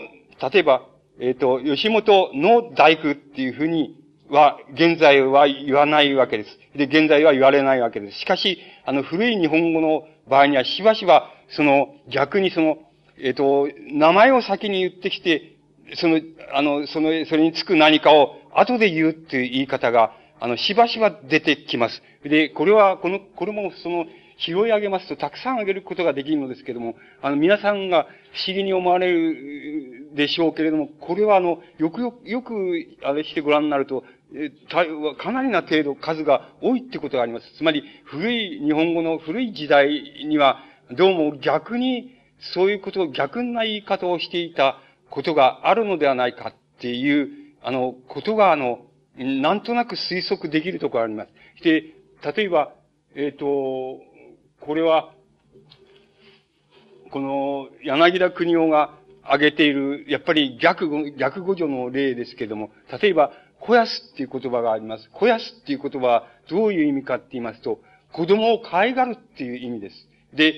[0.51, 0.85] 例えば、
[1.19, 6.49] えっ、ー、と、吉本の大工っていうふうには、現在は言わないわけです。
[6.77, 8.19] で、現在は言われないわけです。
[8.19, 12.77] しかし、あの、古い日本語の場合には、しばしば、その、逆にその、
[13.19, 15.56] えっ、ー、と、名前を先に言ってきて、
[15.95, 16.19] その、
[16.53, 22.01] あの、その、それにつく何かを後で言うっていう言い方が、あの、しばしば出てきます。
[22.23, 24.05] で、これは、この、これもその、
[24.39, 34.03] 拾い上げますと、たくさん上げることができるのですけれども、あの、皆さんが不思議に思われるでしょうけれども、これはあの、よくよく、よく、あれしてご覧になると、
[34.35, 37.51] え、たかなりな程度数が多いってことがあります。
[37.57, 39.89] つまり、古い日本語の古い時代
[40.27, 40.59] には、
[40.91, 42.15] どうも逆に、
[42.53, 47.29] そういうことを逆な言い方をしていたことがあるのではないかっていう、
[47.61, 48.85] あの、ことが、あの、
[49.17, 51.63] なんとなく推測できるところがあります。
[51.63, 51.95] で、
[52.35, 52.73] 例えば、
[53.15, 53.99] えっ、ー、と、
[54.59, 55.11] これは、
[57.11, 58.93] この、柳田国夫が
[59.23, 62.69] 挙げている、やっぱり逆語、逆語助の例ですけども、
[63.01, 65.05] 例えば、肥やすっていう言葉があります。
[65.07, 67.79] 肥やすっていう言葉はどういう意味かって言いますと、
[68.13, 70.07] 子供を可愛がるっていう意味です。
[70.33, 70.53] で、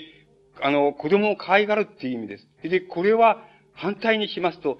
[0.61, 2.47] あの、子供を可愛がるっていう意味です。
[2.63, 3.45] で、これは、
[3.79, 4.79] 反対にしますと、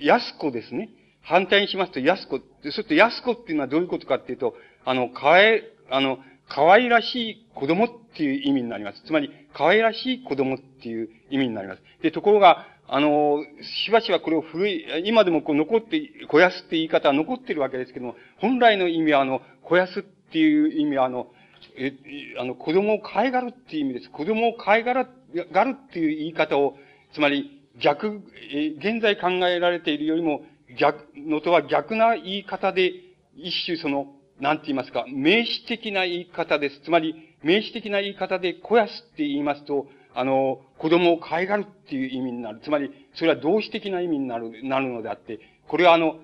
[0.00, 0.90] やすこですね。
[1.22, 2.40] 反対にしますと、やすこ。
[2.62, 9.02] そうすると、やすこっていうのはどういうことかっていうと、あの、かわい、あの、可愛らしい子供っていう意味になります。
[9.04, 11.82] つまり、可愛らしい子供っていう意味になります。
[12.02, 13.38] で、ところが、あの、
[13.84, 21.28] しばしばこれを古い、今でもこう残って、肥やすって言い方は残ってるわけですけども、本来の意味はあの、肥やすっていう意味はあの、
[21.76, 21.92] え、
[22.38, 24.10] あの、子供を可愛がるっていう意味です。
[24.10, 25.08] 子供を可愛がる、
[25.52, 26.76] がるっていう言い方を、
[27.12, 27.50] つまり、
[27.82, 30.42] 逆、え現在考えられているよりも
[30.78, 32.92] 逆、のとは逆な言い方で、
[33.36, 34.06] 一種その、
[34.40, 36.80] なんて言いますか、名詞的な言い方です。
[36.84, 42.60] つまり、名詞的な言い方で肥やすって言いますと、あの、子供を可愛がるっていう意味になる。
[42.64, 46.18] つまり、それは動詞的な意味になる、なるのであって、これはあの、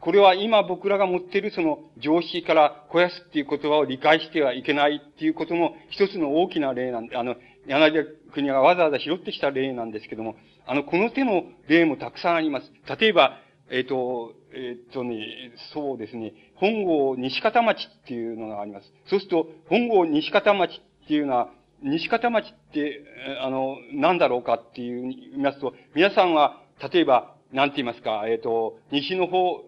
[0.00, 10.34] これは今僕らが持っているその常識から肥やすっていう言葉を理解してはいけないっていうことの一つの大きな例なんで、あの、柳田国がわざわざ拾ってきた例なんですけども、
[10.66, 12.70] あの、この手の例もたくさんあります。
[12.98, 13.38] 例えば、
[13.70, 18.92] えっ、ー、と、えっ、ー、とね、そうですね、本郷西方町っていうのがあります。
[19.06, 21.50] そうすると、本郷西方町っていうのは、
[21.82, 23.02] 西方町って、
[23.40, 26.60] あの、何だろうかっていう、言いますと、皆さんは、
[26.92, 29.62] 例えば、なんて言いますか、えっ、ー、と、西の方、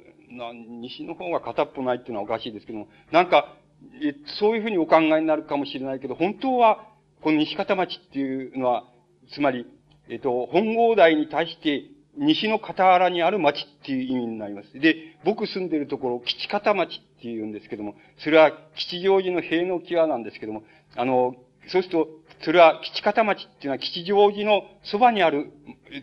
[0.81, 3.57] 西の方が片っぽないっていうのはおかしいですけども、なんか、
[4.03, 6.87] えそういうふうにお考えになるかもしれないけど、本当は、
[7.23, 8.85] この西方町っていうのは、
[9.33, 9.67] つまり、
[10.09, 11.85] えっ、と、本郷台に対して、
[12.17, 14.79] 西の傍原にある町っていう意味になります。
[14.79, 20.63] で、僕住んでるところ、吉方町っていうんですけども、それは吉祥寺の塀の際なんですけども、
[20.97, 21.35] あの、
[21.69, 22.09] そうすると、
[22.43, 25.51] それは吉方町っていうのは吉祥寺のそばにある、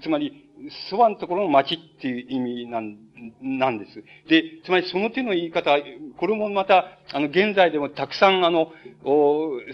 [0.04, 0.50] つまり、
[0.90, 2.98] そばのところの町っていう意味なん、
[3.42, 4.04] なんです。
[4.28, 5.78] で、つまりその手の言い方、
[6.18, 8.72] これもまた、あの、現在でもたくさん、あの、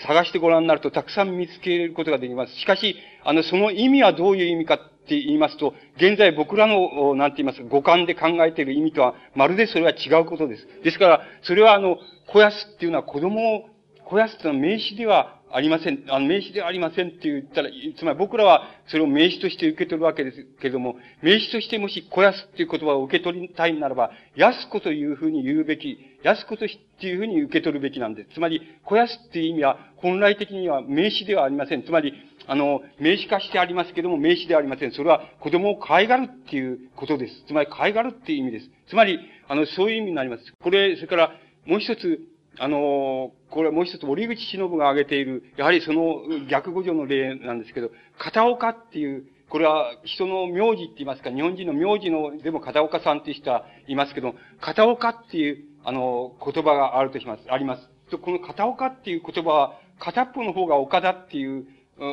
[0.05, 2.53] 探してご覧になるとたくさん見つけることができます。
[2.55, 10.67] しかし、あの、その意味はどういう意味かって言いますと、現在僕らの、なんて言いますか、五感で考えている意味とは、まるでそれは違うことです。
[10.83, 13.69] ですから、それはあの、肥やすっていうのは子供を、
[14.03, 28.29] 肥やすっていうのは名詞ではありません、あの、名詞ではありませんって言ったら、つまり僕らはそれを名詞として受け取るわけですけれども、名詞としてもし肥やすっていう言葉を受け取りたいならば、安子というふうに言うべき、安子とっていうふうに受け取るべきなんです。
[28.33, 31.83] つまり、肥やすっていう意味は、本来的には名詞ではありません。
[31.83, 32.13] つまり、
[32.47, 34.91] あの、名詞化してありますけども、名詞ではありません。
[34.91, 37.43] それは子供を可愛がるっていうことです。
[37.47, 38.69] つまり、可愛がるっていう意味です。
[38.89, 40.43] つまり、あの、そういう意味になります。
[40.61, 41.31] これ、それから、
[41.65, 42.19] もう一つ、
[42.59, 58.17] あの、これもう一つ、折口忍が挙げている、やはりその逆語助の例なんですけど、片岡っていう、これは人の名字って言いますか、日本人の名字の、でも片岡さんっていう人はいますけど、片岡っていう、あの、言葉があるとします、あります。
[58.17, 61.65] この片岡っていう言葉は、片っぽの方が岡だっていう、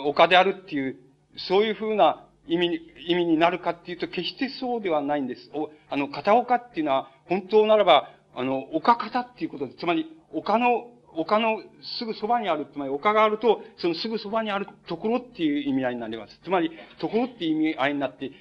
[0.06, 0.96] 岡であるっていう、
[1.36, 5.50] そういうふうな意味に、意味になるかっていうと、決してそうではないんです。
[5.54, 9.78] おあの、片岡っていうのは、本当ならば、あの、岡方っていうことです。
[9.78, 11.62] つまり、丘の、丘の
[11.98, 16.40] すぐそばにある、つまり丘があると、そのすぐそばにあるところっていう意味合いになります。
[16.42, 18.32] つまり、ところっていう意味合いになって、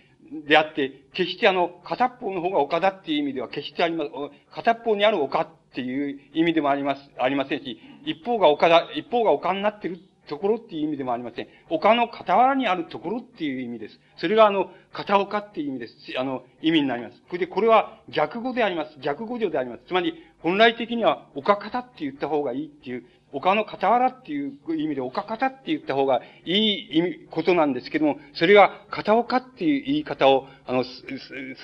[0.47, 4.11] であって、決してあの、片方の方が丘だっていう意味では決してあります、
[4.51, 11.47] 片方にある丘っていう意味でもあります、ありませんし、一方が丘だ、一方が丘になってるところっていう意味でもありません。
[11.69, 13.99] 丘の傍らにあるところっていう意味です。
[14.17, 15.93] それがあの、片岡っていう意味です。
[16.17, 17.21] あの、意味になります。
[17.27, 18.99] それで、これは逆語であります。
[18.99, 19.83] 逆語助であります。
[19.87, 30.85] つまり、本来的には、丘方って言った方がいいっていう、丘の傍らっていう意味で、丘方って言った方がいい意味、ことなんですけども、それが、片岡っていう言い方を、あの、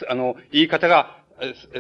[0.09, 1.19] あの、言い方が、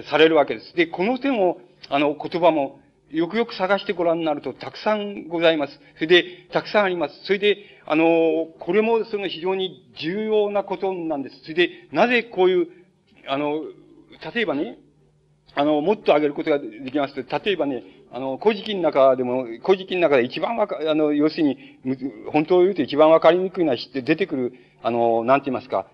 [0.09, 0.75] されるわけです。
[0.75, 2.79] で、この点を、あの、言葉も、
[3.11, 5.79] よくよく探してご覧になると、たくさんございます。
[5.95, 7.15] それで、たくさんあります。
[7.25, 11.41] それで、あの、これもその非常に重要なことなんです。
[11.41, 12.67] それで、なぜこういう、
[13.27, 13.61] あの、
[14.33, 14.77] 例えばね、
[15.55, 21.79] あの、もっと挙げることができますと、例えばね、あの、古事記の中でも、古事記の中で一番わか、あの、要するに、
[22.31, 25.87] 本当を言うと一番わかりにくいのは出てくる、あの、なんて言いますか、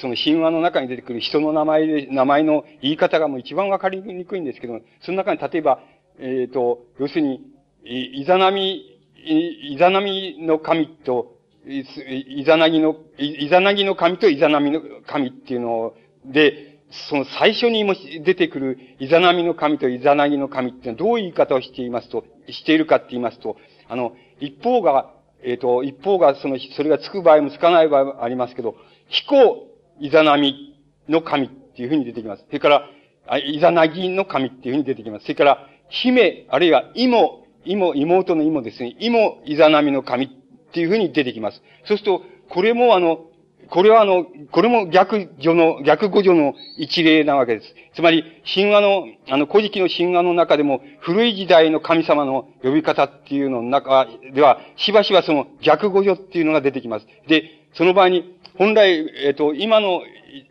[0.00, 5.80] その神話の中に出てくる人の名前で、名前の言い方がもう一番わかりにくいんですけども、その中に例えば、
[6.20, 7.40] えっ、ー、と、要するに、
[7.84, 15.94] いざなみ、いざなみの神と、いざなぎの、いざなぎの神といざなみの神っていうの
[16.26, 16.70] で、
[17.08, 23.56] その最初にも出てくるイザナミの神とイザナギの神っていうのはどういう言い方をしていますと、しているかって言いますと、
[23.88, 28.76] あの、一方が、えっ、ー、と、一方がその、それがつく場合もつかない場合もありますけど、
[29.08, 29.68] 彦
[30.00, 30.76] イザナミ
[31.08, 32.44] の神っていうふうに出てきます。
[32.46, 35.22] それから、イザナギの神っていうふうに出てきます。
[35.22, 38.96] それから、姫、あるいは妹、妹、妹の妹ですね。
[39.00, 40.28] 妹、イザナミの神っ
[40.72, 41.62] ていうふうに出てきます。
[41.84, 43.26] そうすると、これもあの、
[43.70, 47.74] これはあの、これも逆序の、逆語序の一例なわけです。
[47.94, 57.06] つまり、神話の、あの、古事記の神話の中でも、古い時代の神様の呼び方っていうのの中では、しばしばその逆語序っていうのが出てきます。
[57.28, 60.02] で、その場合に、本来、えっ、と、今の、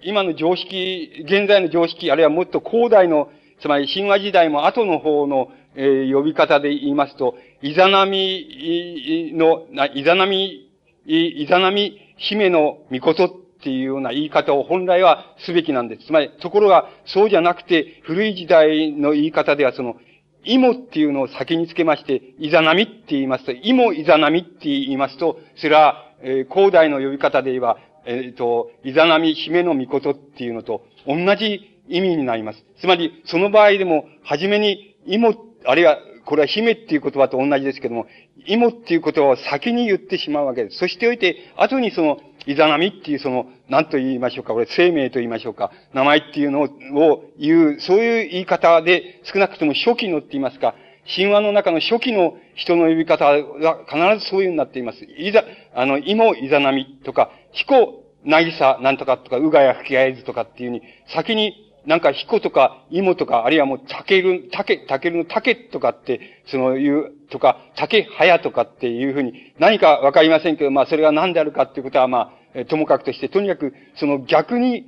[0.01, 3.29] 今の常識、現在の常識、あるいはもっと古代の、
[3.61, 10.69] つまり神話時代も後の方の、えー、呼び方で言いますと、イザナミの、イザナミ、
[11.05, 13.29] イザナミ姫の御事っ
[13.61, 16.07] ていうような言い方を本来はすべきなんです。
[16.07, 19.97] つまり、ところが、そうじゃなくて、古い時代の言い方では、その、
[20.45, 32.63] 芋っていうのを先につけまして、イザナミって言いますと、芋イザナミって言いますと、それは、えー、古代の呼び方で言えば、えっ、ー、と、イザナミ姫の御事っていうのと、同じ意味になります。
[32.79, 38.05] つまり、その場合でも、はじめに、芋、あるいは、これは姫っていう言葉と同じですけども、
[38.45, 40.77] 芋っていう言葉を先に言ってしまうわけです。
[40.77, 50.75] そしておいて、後にその、イザナミっていうその、何と言いましょうか、これ生命と言いましょうか、名前っていうのを言う、そういう言い方で、少なくとも初期のって言いますか、
[51.15, 55.03] 神話の中の初期の人の呼び方は必ずそういうようになっています。
[55.17, 74.85] いざ、あの、芋イザナミとか、彦、なぎさ、なんとかとか、うがや吹き合えずとかっていうふうに、先になんか、彦とか、芋とか、あるいはもう、たける、たけ、たけるのたけとかって、そのいう、とか、たけはやとかっていうふうに、何かわかりませんけど、まあ、それが何であるかっていうことは、まあ、ともかくとして、とにかく、その逆に、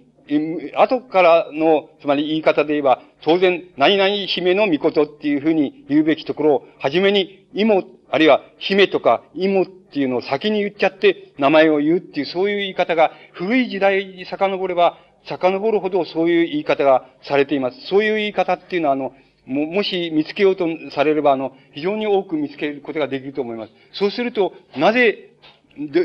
[0.77, 17.77] 後からの、つまり言い方で言えば、当然、何々姫の御事っていうふうに言うべきところを、はじめに、芋、あるいは姫とか芋っていうのを先に言っちゃって、名前を言うっていう、そういう言い方が、古い時代に遡れば、遡るほどそういう言い方がされています。
[17.87, 19.13] そういう言い方っていうのは、あの、
[19.45, 23.73] も、もし見つけようとされれば、あの、非常に多く見つけることができると思います。
[23.93, 25.29] そうすると、なぜ、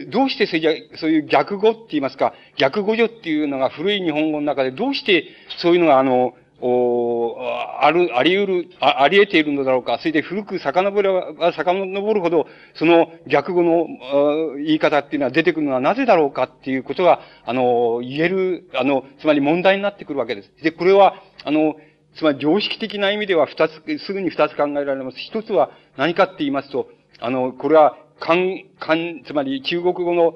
[0.09, 0.53] どうしてそ
[0.99, 5.25] そういう逆語って言いますか、逆語助っていうのが古い日本語の中でどうして
[5.59, 7.37] そういうのがあの、お
[7.81, 9.99] ある、あり得る、ああり得ているのだろうか。
[9.99, 13.87] それで古く遡れば、遡るほど、その逆語の
[14.57, 20.53] 言い方っていうのは出てくるのはなぜだろうかっていうことが、あの、言える、あの、つまり問題になってくるわけです。
[20.63, 21.77] で、これは、あの、
[22.17, 25.19] つまり常識的な意味では二つ、すぐに二つ考えられます。
[25.19, 26.89] 一つは何かって言いますと、
[27.21, 28.41] あの、これは、漢、
[28.81, 30.35] 漢、つまり中国語の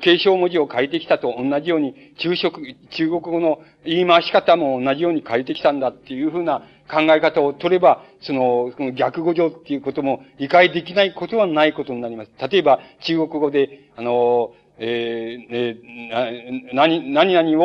[0.00, 2.60] 継承文字を借りてきたと同じように、中食、
[2.90, 12.30] 中国語の言い回し方も同じように借りてきたんだっていうふうな考え方を取れば、その、その逆語上っていうことも理解できないことはないことになります。
[12.50, 17.64] 例えば、中国語で、あの、えー、えー、何、何々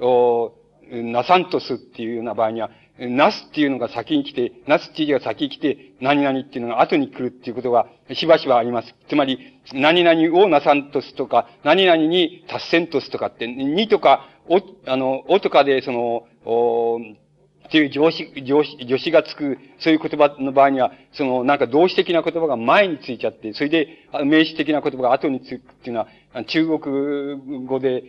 [0.00, 0.54] を、
[0.90, 8.94] なさんとすっていうような場合には、なすっていうのが先に来て、なすっていう字が先に来て、何々っていうのが後に来るっていうことがしばしばあります。
[9.08, 9.38] つまり、
[9.72, 23.88] 何々をなさんとすとか、何々に達せんとすとかって、にとか、お、あの、おとかで、その、おっていう助詞、助詞、助詞がつく、そういう言葉の場合には、その、なんか動詞的な言葉が前についちゃって、それで、
[24.26, 26.08] 名詞的な言葉が後につくっていうのは、
[26.44, 28.04] 中国語で、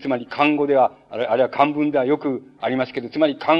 [0.00, 3.58] つまり漢語では、あるいは漢文ではよくありますけど、つまり漢、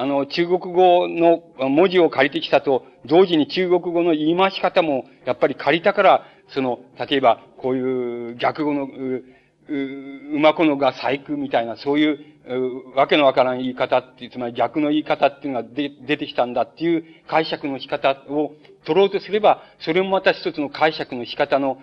[0.00, 6.24] あの、中国語の文字を借りてきたと、同時に中国語の言い回し方も、やっぱり借りたから、
[6.54, 6.78] その、
[7.10, 9.24] 例えば、こういう逆語の、う、
[9.68, 18.52] うまこのが細工みたいな、そういう、わけのわからん言い方っていう、つまり逆の言い方っていうのがで出てきたんだっていう解釈の仕方を
[18.86, 21.82] 取ろうとすれば、それもまた一つの解釈の仕方の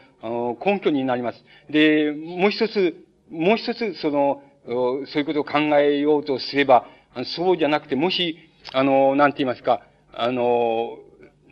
[0.66, 1.44] 根拠になります。
[1.70, 2.96] で、もう一つ、
[3.30, 6.88] もう一つ、その、そういうことを考えようとすれば、
[7.24, 8.38] そうじゃなくて、もし、
[8.74, 9.82] あの、なんて言いますか、
[10.14, 10.98] あの、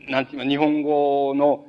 [0.09, 1.66] なんて言います日本語の、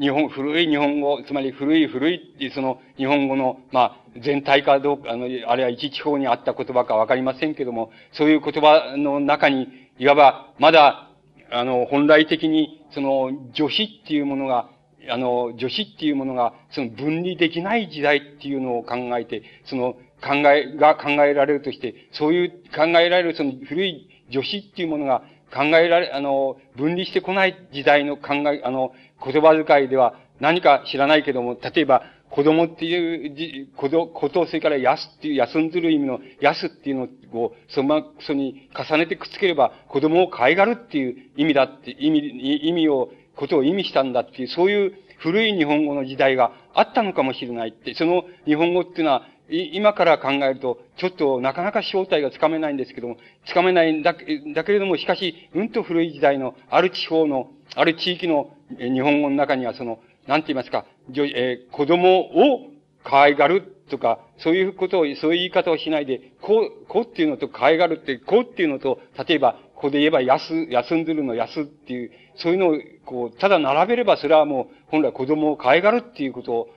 [0.00, 9.68] 日本、古い日本語、つまり古い古いっていうその日本語の、まあ、全体かどうか、あの、あるいは一地方にあった言葉かわかりませんけども、そういう言葉の中に、
[9.98, 11.08] いわば、まだ、
[11.50, 14.68] あの、本来的に、その、女子っていうものが、
[15.08, 28.92] あの、女子っていうものが、その分離できない時代っていうのを考えて、その、考えが考えられるとして、そういう考えられるその古い女子っていうものが考えられ、あの、分離してこない時代の考え、あの、
[29.24, 53.16] 言葉遣いでは何か知らないけども、例えば、子供っていうこと、こと、それから安っていう、休んずる意味の安っていうのを、そのま、そに重ねてくっつければ、子供を可愛がるっていう意味だって、意味、意味を、ことを意味したんだっていう、そういう古い日本語の時代があったのかもしれないって、その日本語っていうのは、今から考えると、ちょっとなかなか正体がつかめないんですけども、
[53.46, 62.70] つかめないんだだけれども、しかし、うんと古い時代の、ある地方の、ある地域の日本語の中には、その、なんて言いますか、えー、子供を
[63.04, 76.68] 可愛がるとか、そういうことを、そういう言い方をしないで、こう、こうっていうのと可愛がるって、こうっていうのと、例えば、ここで言えば、休、休んでるの休っていう、そういうのを、こう、ただ並べれば、それはもう、本来子供を可愛がるっていうことを、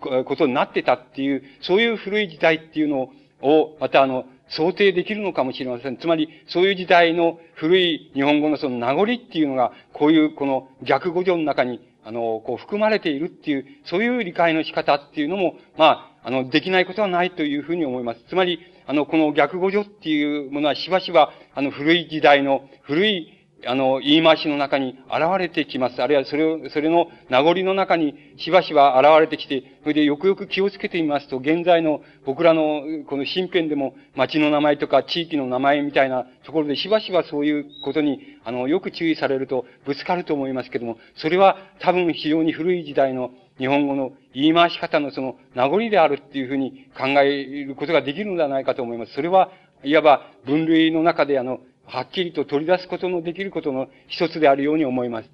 [0.00, 3.10] ことになってたっていう、そういう古い時代っていうの
[3.42, 5.96] を、またあの、想定できるのかもしれません。
[5.96, 18.20] つまり、そういう時代の古い日本語のその名残っていうのが、こういうこの逆語序の中に、あの、こう含まれているっていう、そういう理解の仕方っていうのも、まあ、あの、できないことはないというふうに思います。
[18.28, 26.02] つまり、あの、この逆語序っていうものはしばしば、あの、古い時代の、古いあの、言い回しの中に現れてきます。
[26.02, 49.12] あるいはそれを、それの名残の中にしばしば現れてきて、それでよくよく気をつけてみますと、現在の僕らのこの身辺でも町の名前とか地域の名前みたいなところでしばしばそういうことに、あの、よく注意されるとぶつかると思いますけども、それは多分非常に古い時代の日本語の言い回し方のその名残であるっていうふうに考えることができるのではないかと思います。
[49.12, 49.50] それは、
[49.84, 55.30] いわば分類の中であの、はっきりと取り出すことのできることの一つであるように思います。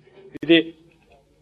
[0.46, 0.74] で、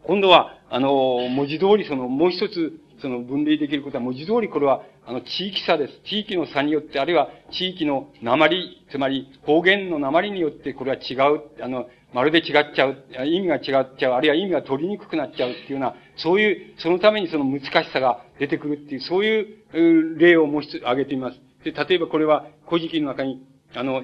[0.05, 6.01] 今度は、あの、文字通りその、もう一つ、その分類できることは、文字通りこれは、あの、地域差です。
[6.05, 12.97] 地域の差によって、あるいは地域の鉛、つまり方言の鉛によって、これは違う、あの、まるで違っちゃう、
[13.27, 21.41] 意味が違っちゃう、あるいは意味が取りにくくなっちゃうっていうような、そういう、そのためにその難しさが出てくるっていう、そういう例をもう一つ挙げてみます。
[21.65, 23.45] で、例えばこれは、古事記の中に、
[23.75, 24.03] あの、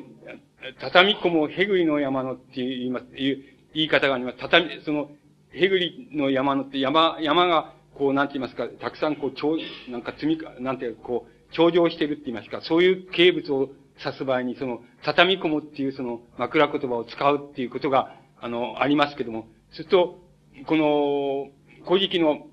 [0.80, 3.44] 畳子もへぐりの山のって言います、いう
[3.74, 4.38] 言い方があります。
[4.38, 5.10] 畳、その、
[5.52, 9.56] へぐりの山のって山、山が、こう、なんて言いますか、たくさんこう、超、
[9.88, 13.68] なんか積み、なんていうか、こう、頂上してるって言いますか、そういう形物を
[14.04, 20.20] 指す場合に、その、畳子もっていうその、枕言葉を使うっていうことが、あの、ありますけども、すると、
[20.66, 21.50] この、
[21.86, 22.46] 古事記の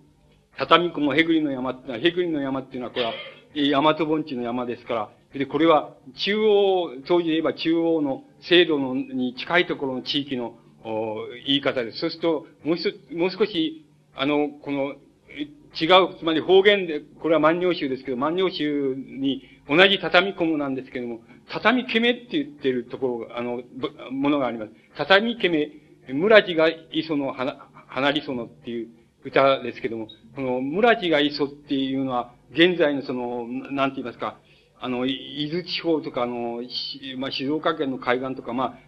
[0.58, 3.14] 畳子もへぐりの山ってのは、へぐりの山っていうのは、これは、
[3.56, 10.56] 大和盆地の山ですから、で、これは中央、当時で言えば中央の制度のに近いところの地域の
[11.46, 12.00] 言い方です。
[12.00, 14.96] そうすると、もう一つ、もう少し、あの、この、
[15.80, 21.20] 違う、つまり方言で、これは万葉集ですけど、万葉集に同じ畳込むなんですけども、
[21.52, 23.62] 畳けめって言ってるところ、あの、
[24.12, 24.72] ものがあります。
[24.98, 25.72] 畳けめ、
[26.12, 28.90] 村地が磯の花、花りそのっていう
[29.24, 34.40] 歌ですけども、この村地が磯っていうのは、現在のその、なんて言いますか、
[34.82, 36.62] あの、伊豆地方とか、あの、
[37.18, 38.80] まあ、静岡県の海岸とか、まあ、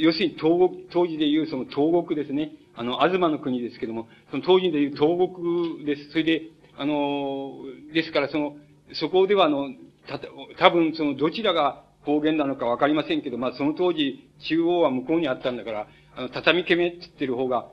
[0.00, 2.52] 要するに東国、当時でいうその東国ですね。
[2.74, 6.10] あの、東の国ですけども、その当時でいう東国です。
[6.10, 6.42] それで、
[6.76, 7.52] あの、
[7.92, 8.56] ですからその、
[8.94, 9.68] そこではあの、
[10.08, 10.20] た、
[10.58, 15.86] 多分そのどちらが方言なのかわかりませんけど、まあその当時、中央は向こうにあったんだから、
[16.16, 17.68] あの、畳けめって言ってる方が、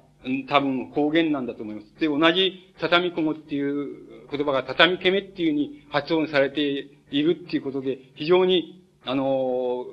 [0.50, 2.00] 多分方言なんだと思います。
[2.00, 9.86] で、同じ畳こもっていう言葉が畳けめっていうふうに発音されているっていうことで、非常にあの、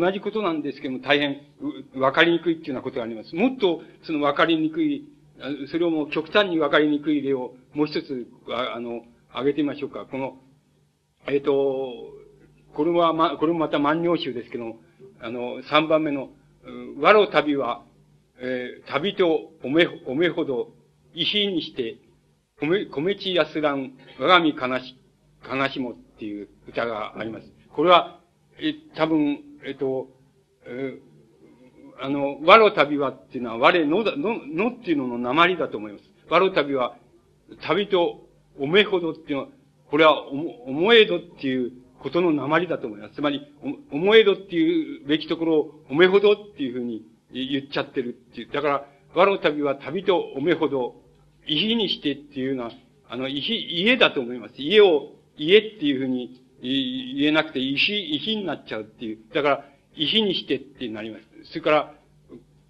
[0.00, 1.40] 同じことなんですけども、大変、
[1.94, 3.34] わかりにくいっていうようなことがあります。
[3.34, 5.06] もっと、そのわかりにくい、
[5.70, 10.06] それをもう極端にわかりにくい例を、もう一つ、あの、挙げてみましょうか。
[10.06, 10.38] この、
[11.28, 11.92] えっ、ー、と、
[12.74, 14.76] これは、ま、これもまた万葉集ですけど
[15.20, 16.30] あの、三番目の、
[16.98, 17.84] わろ旅は、
[18.38, 20.72] えー、旅とおめ、おめほど、
[21.14, 21.98] 遺品にして、
[22.60, 24.96] 米、米地安らん、我が身悲し、
[25.50, 27.46] 悲しもっていう歌があります。
[27.74, 28.20] これは、
[28.58, 30.08] え、多分、えっと、
[30.66, 30.98] え
[32.00, 36.04] あの、和の旅はっていうのは、我のだ、の、のっていうのの鉛だと思います。
[36.28, 36.96] 和の旅は、
[37.62, 38.26] 旅と
[38.58, 39.48] おめほどっていうのは、
[39.90, 43.14] これはおも、思えどっていうことの鉛だと思います。
[43.14, 43.40] つまり、
[43.92, 48.52] お、思えどっていうべきところを、おめほどっていうふうに言っちゃってるっていう。
[48.52, 50.96] だから、和の旅は旅とおめほど、
[51.46, 52.70] 意にしてっていうのは、
[53.08, 54.54] あの、家だと思います。
[54.58, 59.18] 家を、家っていうふうに言えなくて、石、石になっちゃうっていう。
[59.34, 59.64] だから、
[59.94, 61.24] 石にしてってなります。
[61.50, 61.94] それから、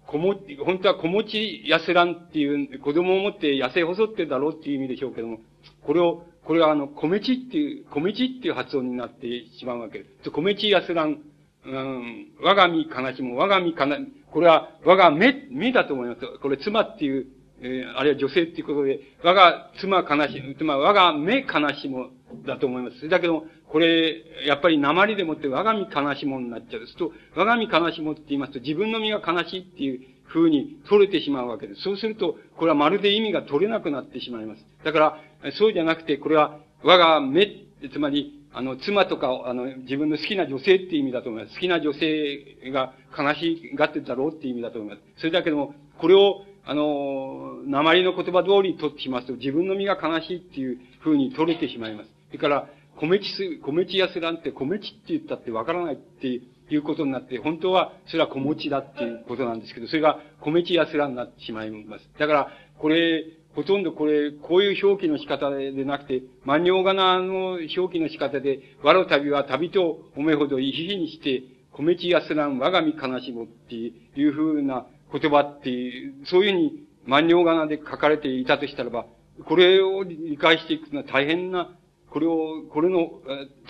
[0.05, 5.39] 子持ち、本当は子持ち痩せらんっていう、子供を持って痩せ細ってだろうっていう意味でしょうけども、
[5.85, 9.27] これを、これはあの、米地っていう、米地っていう発音になって
[9.59, 10.31] しまうわけです。
[10.31, 11.19] 米地安らん、
[11.65, 16.21] うん、我が身悲しむ、我が身悲しこれは我が目、目だと思います。
[16.41, 17.27] これ妻っていう、
[17.59, 22.11] えー、あるいは女性っていうことで、我が妻悲しむ、つまり我が目悲しむ
[22.45, 23.09] だと思います。
[23.09, 26.87] だけど、これ、やっぱり鉛でもって我が身悲しもになっちゃう。
[26.87, 31.81] すと、我が身悲しもって言いますと、自分の身が悲しいっていう風に取れてしまうわけです。
[31.81, 34.65] そうすると、これはまるで意味が取れなくなってしまいます。
[34.83, 37.47] だから、そうじゃなくて、これは我が目、
[37.91, 41.55] つまり、あの、妻とか、あの、自分の好きな女性っていう意味だと思います。
[41.55, 45.01] 好きな女性が悲しがってたろうっていう意味だと思います。
[45.17, 52.16] それだけども、これを、あの、鉛の言葉通りに取ってしますと、自分の身が悲しいっていう風に取れてしまいます。
[52.27, 52.69] それから、
[52.99, 62.09] 米地す、米地安なんて米地って言ったってわからないっていうことになって、本当はそれは小餅だっていうことなんですけど、それが米地安らになってしまいます。
[62.17, 62.47] だから、
[62.79, 63.23] これ、
[63.55, 73.93] ほとんどこれ、こういう表記の仕方でなくて、万葉仮名の表記の仕方で、我の旅は旅とおめほどいひにして、米地安らん我が身悲しむってい
[74.27, 79.05] うふうな言葉っていう、そういうふうに万葉仮名で書かれていたとしたらば、
[79.45, 81.76] これを理解していくのは大変な
[82.09, 83.11] これを、これの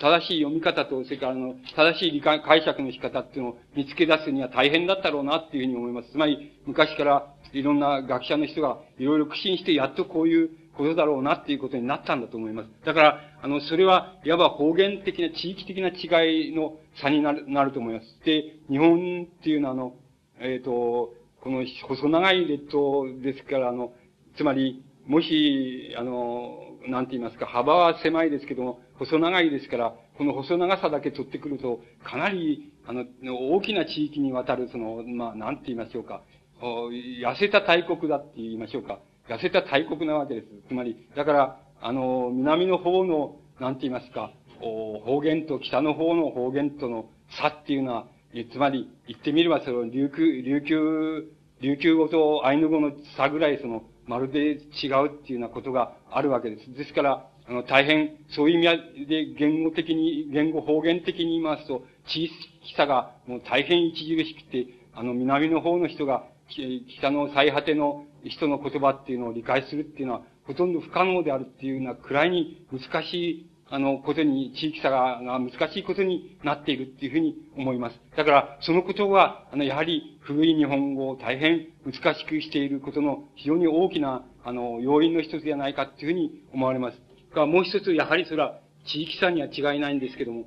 [0.00, 6.12] 正しい読み方と、それからの正しい理解、解釈の仕方っていうのを見つけ出すには大変だったろうなっていうふうに思います。
[6.12, 12.68] つまり、昔からいろんな学者の人がいろいろ苦心してやっとこういうことだろうなっていうことになったんだと思います。
[12.84, 18.24] だから、あの、それは、いわば方言的な、地域的な違いの差になる、なると思います。
[18.24, 19.94] で、日本っていうのは、あの、
[20.40, 23.92] えっ、ー、と、この細長い列島ですから、あの、
[24.36, 33.04] つまり、もし、あの、なんて言いますか、幅は狭いですけども、細長いですから、この細長さだけ取ってくると、かなり、あの、
[33.52, 36.22] 大きな地域にわたる、その、まあ、なんて言いましょうか、
[36.60, 39.00] 痩せた大国だって言いましょうか。
[39.28, 40.46] 痩せた大国なわけです。
[40.68, 47.10] つまり、だから、あの、南の方の、なんて言いますか、方言と北の方の方言との
[47.40, 48.06] 差っていうのは、
[48.52, 56.72] つまり、言ってみれば、その、琉球、琉球、琉球語とアイヌ語の差ぐらい、その、まるで違うっていうようなことがあるわけです。
[56.72, 62.28] ですから、あの、大変、そういう意味で言語的に、言語方言的に言いますと、小
[62.76, 78.00] さがもう大変著しくて、あの、南の方の人が、北の最果ての人の言葉っていうのを理解するっていうのは、ほとんど不可能であるっていうようなくらいに難しいあの、ことに、地域差が難しいことになっているっていうふうに思います。
[78.16, 86.98] だから、そのことは、あの、やはり古い日本語を大変難しくしていることの非常に大きな、あの、要因の一つではないかっていうふうに思われます。
[87.34, 90.46] が、もう一つ、やはりそれは地域差には違いないんですけども、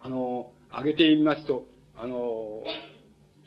[0.00, 1.66] あの、挙げてみますと、
[1.96, 2.64] あの、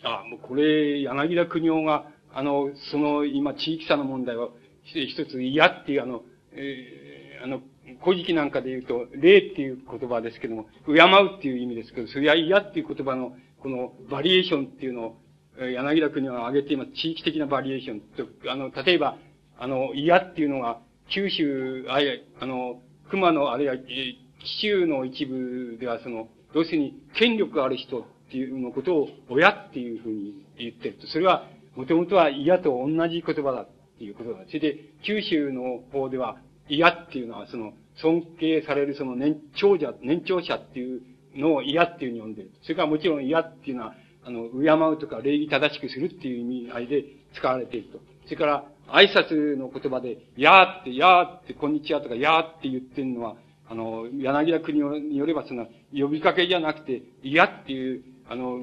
[0.03, 4.49] あ、もうこれ、柳田国夫が、あの、その、今、地域差の問題は、
[4.83, 6.23] 一つ嫌っていう、あの、
[6.53, 7.61] えー、あの、
[8.05, 15.17] 古事記なんかで言うと、霊っていう言葉ですけども、敬うっていう意味ですけど、それは嫌っていう言葉の、このバリエーションっていうのを、
[15.57, 16.91] 柳田国は挙げています。
[16.91, 19.17] 地域的なバリエーションと、あの、例えば、
[19.57, 24.17] あの、嫌っていうのが、九州、あいあの、熊の、あるいは、紀
[24.61, 31.07] 州の一部では、その、要するに、権力ある人っていうのことを、親っていうふうに言ってると。
[31.07, 34.45] それは、もともとは嫌と同じ言葉だっていうことだ。
[34.45, 36.37] それで、九州の方では、
[36.67, 41.01] 嫌っていうのは、その、尊敬されるその年長者、年長者っていう
[41.35, 42.51] のを嫌っていうふうに呼んでる。
[42.63, 47.99] それからもちろん嫌っていうのは、あの、敬うとか礼儀正しくするっていう意味合いで使われていると。
[48.25, 53.35] それから、挨拶の言葉で、やーって、やーって、こんにちはとか、やーって言ってるのは、
[53.67, 58.59] あの、柳田国によれば、その、呼びかけじゃなくて、いやっていう、あの、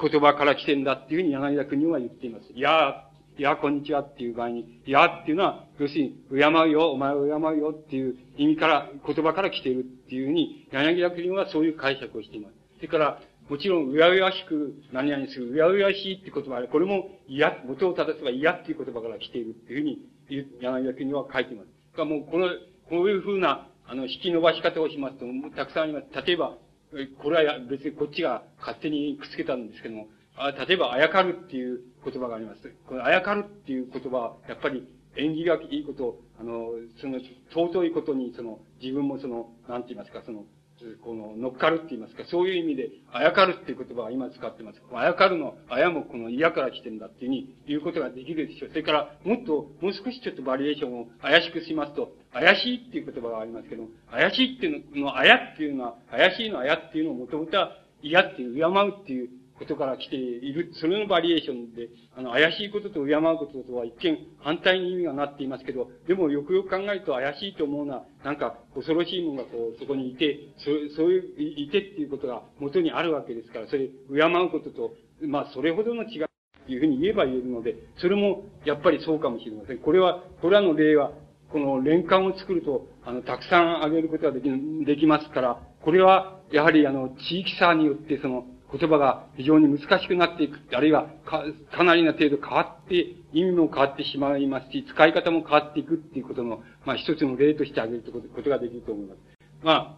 [0.00, 2.52] 言葉から来てんだっていうふうに柳田国は言っています。
[2.52, 3.04] いや
[3.36, 12.54] いや、こんにちはっていう場合に、いやっていうのは、要するに、敬うよ、お前を敬うよっていう意味から、言葉から来ているっていうふうに、柳田国はそういう解釈をしています。
[12.76, 21.66] それから、もちろん、うやうやしく何々する、うやうやしいって言葉あれ、これも嫌、元を正せば嫌っていう言葉から来ているっていうふうに、柳田国は書いています。
[21.90, 22.46] だからもう、この、
[22.88, 25.26] こういうふうな、あの、引き伸ばし方をしますと、
[25.56, 26.06] たくさんあります。
[26.24, 26.56] 例えば、
[27.20, 30.06] これは別にこっちが勝手にくっつけたんですけども、
[30.36, 32.74] あ例えば、あやかるっていう言葉があります。
[32.86, 34.86] このあやかるっていう言葉は、やっぱり
[35.16, 40.44] 縁起がいいこと、あの、その、尊いことに、その、自分もその、なんて言いますか、その、
[41.02, 44.82] この、乗っかるって言いますか、そういう意味で、あやかるっていう言葉は今使ってます。
[44.92, 48.70] あやかるの、あやもこの嫌から来てんだっていうふうに言うことができるでしょう。
[48.70, 73.92] それから、もっと、もう少しちょっとバリエーションを怪しくしますと、怪しいっていう言葉がありますけど、怪しいっていうの、のあやっていうのは、怪しいのあやっていうのをもともとは嫌っていう、敬うっていうことから来ている、それのバリエーションで、あの、怪しいことと敬うこととは一見反対に意味がなっていますけど、でもよくよく考えると怪しいと思うのは、なんか恐ろしいものがこう、そこにいて、そそういう、いてっていうことが元にあるわけですから、それ、敬
[74.44, 76.24] うことと、まあ、それほどの違い
[76.66, 79.78] というふうに言えば言えるので、それもやっぱりそうかもしれません。
[79.78, 81.12] これは、これらの例は、
[81.52, 84.48] この連環を作ると、あの、たくさん挙げることができ、
[84.84, 88.46] できますから、これは、やはりあの、地域差によって、その、
[88.76, 91.44] 言葉が非常に難しくなっていく、あるいはか、
[91.76, 99.18] かなりな程度変わって、意味も変わってしまいますし、使い方も変わっていくっていうことの、まあ一つの例として挙げることができると思います。
[99.62, 99.96] まあ、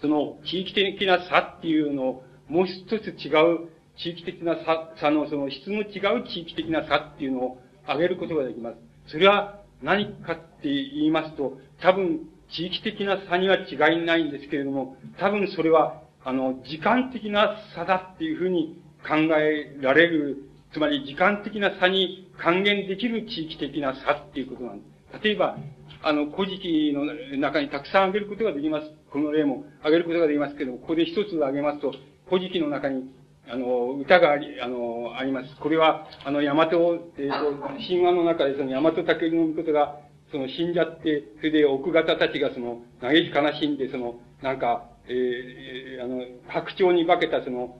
[0.00, 8.76] その地域的な差っていうのを、もう一つ違う地域的な差、差の、その質の違う地域的な差っていうのを挙げることができます。
[9.06, 24.84] それは何かって言いますと、多分地域的な差には違いないんですけれども、多分それはあの、時間的な差だっていうふうに考えられる、つまり時間的な差に還元できる地域的な差っていうことなんで
[25.18, 25.24] す。
[25.24, 25.56] 例えば、
[26.02, 27.04] あの、古事記の
[27.38, 28.90] 中にたくさん挙げることができます。
[29.10, 31.92] この例も挙げることができますけど、ここで一つ挙げますと、
[32.28, 33.10] 古事記の中に、
[33.48, 35.56] あの、歌があり、あの、あります。
[35.56, 37.58] これは、あの、大和、えっ、ー、と、
[37.88, 39.98] 神話の中でその大和武のことが、
[40.30, 47.76] その死んじゃって、それで奥方たちがその、嘆き悲しんで、その、なんか、えー、あの、白鳥に化けたその、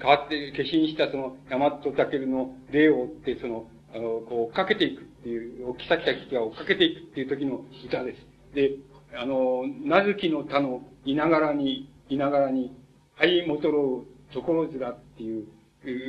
[0.00, 8.54] 変わって、化身したその、大和武の霊を追って、その、あの、こう、追っかけていくっていう、置き先たちが追っかけていくっていう時の歌です。
[8.54, 8.72] で、
[9.16, 12.72] あの、なずきの田のいながらに、いながらに、
[13.16, 15.46] はいもとろう、ところづらっていう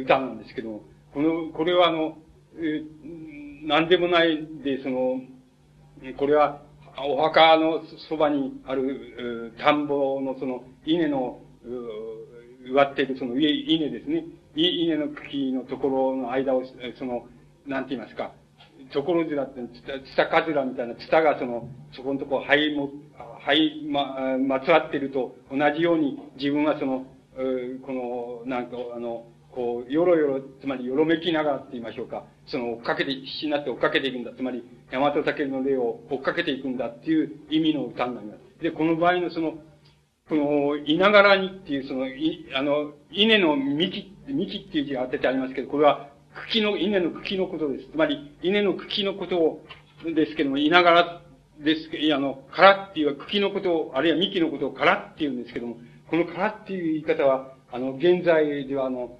[0.01, 0.81] 歌なんですけども、
[1.13, 2.17] この、これはあの、
[2.57, 5.21] えー、なんでもないで、その、
[6.17, 6.64] これは、
[6.97, 11.41] お墓のそばにある、田んぼのその、稲の、
[12.65, 14.25] 植わっているその稲ですね。
[14.55, 16.63] 稲の茎のところの間を、
[16.97, 17.27] その、
[17.67, 18.31] なんて言いますか、
[18.93, 22.89] ところずらって、ツタカズラみたいなツタがその、そこのところ、灰も、
[23.41, 27.05] 灰、ま、まつわっていると同じように自分はその、
[27.85, 32.25] この、なんか、あの、こう、よろよろ、つまりよろめきながらって言いましょうか。
[32.45, 34.31] その、追っかけて、必死になって追っかけていくんだ。
[34.35, 38.63] つまり、大和武の霊を追っかけていくんだっていう意味の歌になります。
[38.63, 39.55] で、この場合のその、
[40.27, 46.09] この、いながらにっていう、その、い、あの、稲の幹、幹っていう字が当ててありますけど、これは、
[46.49, 47.91] 茎の、稲の茎のことです。
[47.91, 49.65] つまり、稲の茎のことを、
[50.15, 51.21] ですけども、いながら
[51.63, 55.77] ですけど、あの、からっていう茎のことを、あるいは幹のことをからっていうんですけども、
[56.09, 59.19] このからっていう言い方は、あの、現在ではあの、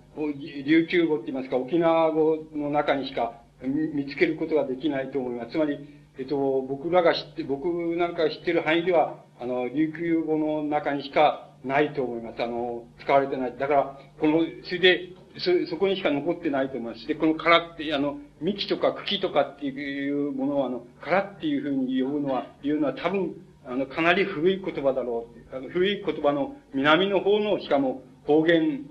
[0.66, 5.52] 琉球語って言いますか、沖縄語の中にしか見つけることができないと思います。
[5.52, 5.78] つまり、
[6.18, 12.42] えっと、僕らが知って、僕なんか知ってる範囲では、あの、琉球語の中にしかないと思います。
[12.42, 13.58] あの、使われてない。
[13.58, 17.08] だから、この、それで、そ、そこにしか残ってないと思います。
[17.08, 23.36] で、この殻って、あの、幹とか茎とかっていうものを、あの、殻っていうふうに呼ぶのは、言うのは多分、
[23.66, 25.56] あの、かなり古い言葉だろう。
[25.56, 28.86] あの古い言葉の南の方の、しかも方言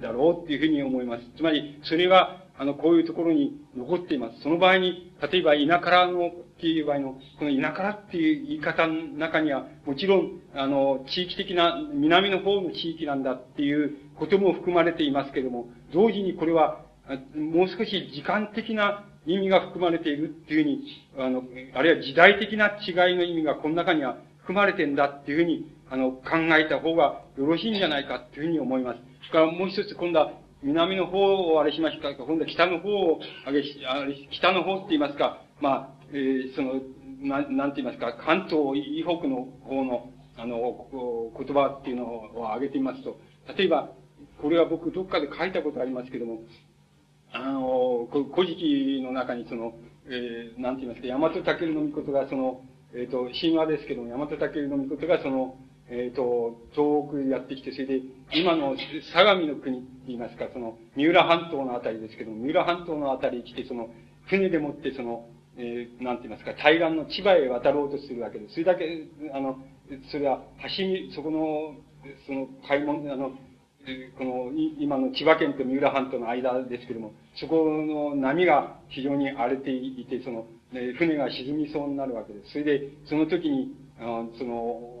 [0.00, 1.24] だろうっていうふうに思います。
[1.36, 4.40] つまり、それが、あの、こういうところに残っています。
[4.42, 6.30] その場合に、例えば、田からのっ
[6.60, 16.84] ていう場合の、この田からっていう言い方の中には、もちろん、あの、地域的な、南の方の地域なんだっていうことも含まれていますけれども、同時にこれは、
[17.34, 20.80] もう少し時間的な意味が含まれているっていうふうに、
[21.18, 21.42] あの、
[21.74, 28.98] あるいは時代的な違いの意味がこの中には含まれてんだっていうふうに、あの、考えた方がよろしいんじゃないかっていうふうに思います。
[29.28, 30.32] それからもう一つ今度は、
[30.64, 36.80] 南の方をあれしましたか、今度は北の方をあげし、あれ、北の方って言いますか、まあ、えー、その、
[37.20, 43.18] ななんて言いますか、関東以北の方の、あの、言葉っていうのを挙げてみますと、
[43.56, 43.92] 例えば、
[44.40, 46.40] これは僕どっかで書いたことありますけども、
[47.32, 49.74] あの、古事記の中にその、
[50.06, 52.62] えー、なんて言いますか、大和武の御事がその、
[52.94, 55.56] えっ、ー、と、神話ですけども、大和武の御事がその、
[55.88, 58.00] えっ、ー、と、東北やってきて、それで、
[58.32, 58.74] 今の
[59.12, 63.90] 相模の国って言いますか、その、三浦半島のあたりですけども、三浦半島のあたりに来て、その、
[64.26, 68.54] 船でもって、その、えー、なんて言いますか、対岸の千葉へ渡ろうとするわけです。
[68.54, 69.58] それだけ、あの、
[70.10, 70.42] それは、
[70.76, 71.76] 橋に、そこの、
[72.26, 73.32] その、買い物、あの、
[74.18, 80.46] この、今の千葉県と三浦半島の間ですけども、そこの波が非常に荒れていて、その、
[80.96, 82.52] 船が沈みそうになるわけです。
[82.52, 84.93] それで、その時に、あその、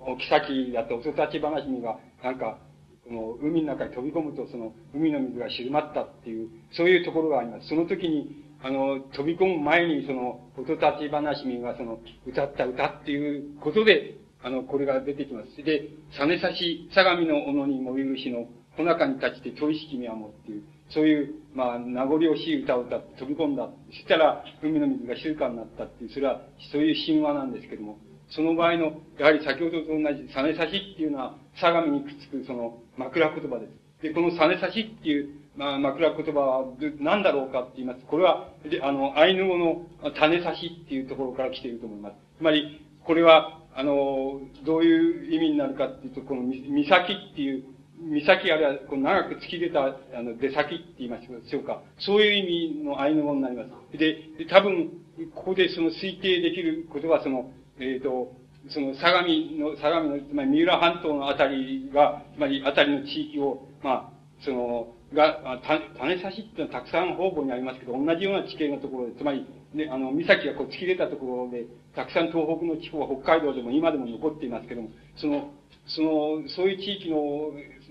[0.00, 2.58] お妃だった遅立ち話にが、なんか、
[3.04, 7.68] この海の中に飛び込むと、その海の水が静まったっていう、そういうところがあります。
[7.68, 15.62] その時に、あの、飛び込む前に、その、音立ち話みが、その、歌った歌っていうことで、あの、これが出てきます。
[15.62, 23.68] で、実差し、相模の斧に燃えるしの、こ中に立ちて問いしきみはもっていう、そういう、まあ、名残惜しい歌を歌って飛び込んだ。
[23.90, 26.42] そしたら、海の水が静かになったっていう、それは、
[26.72, 27.98] そういう神話なんですけども、
[28.30, 34.02] その場合の、やはり先ほどと同じ、サネサシっていうのは、相模にくっつくその枕言葉です。
[34.02, 36.64] で、このサネサシっていう、まあ、枕言葉は
[37.00, 38.00] 何だろうかって言います。
[38.06, 38.48] これは、
[38.82, 42.14] あの、アイヌ語の種差しっていうところから来ていると思います。
[42.38, 47.64] つまり、これは、あの、どういう意味になるかっていうと、この、み岬っていう、
[48.00, 51.82] 岬あるいは、この長く突き出た、あの、出先って言いましょうか。
[51.98, 53.98] そういう意味のアイヌ語になります。
[53.98, 54.16] で、
[54.48, 54.90] 多分、
[55.34, 58.32] ここでその推定できることは、その、えっ、ー、と、
[58.68, 59.28] その相模
[59.72, 75.50] の、相模の、つまり三浦半島のあたりが、つまりあたりの地域を、まあ、その、が、た、種差しっていうのはたくさん方々にありますけど、同じような地形のところで、つまり、ね、あの、岬がこう突き出たところで、たくさん東北の地方は北海道でも今でも残っていますけども、その、
[75.86, 77.16] その、そういう地域の、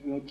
[0.06, 0.22] の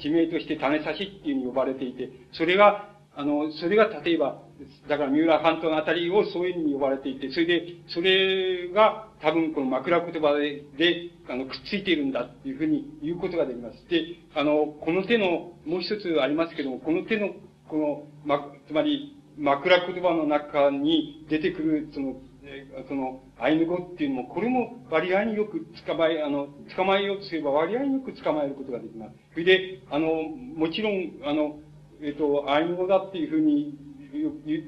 [0.00, 4.44] 地名として種差しっていうふうに呼ばれていて、それが、あの、それが例えば、
[4.88, 13.88] だから三浦半島のあたりをそういうふうに呼ばれていて、それで、それが多分この枕言葉で、で、あの、くっついているんだっていうふうに言うことができます。
[13.88, 17.30] で、あの、この手の、もう一つありますけども、この手の、
[17.68, 22.14] この、ま、つまり、枕言葉の中に出てくる、その、
[22.88, 29.12] その、アイヌ語っていうのも、これも割合によく捕まえ、あの、捕まえようとすれば割合によく捕まえることができます。
[29.32, 31.58] それで、あの、もちろん、あの、
[32.02, 33.74] えっ、と、アイヌ語だっていうふうに、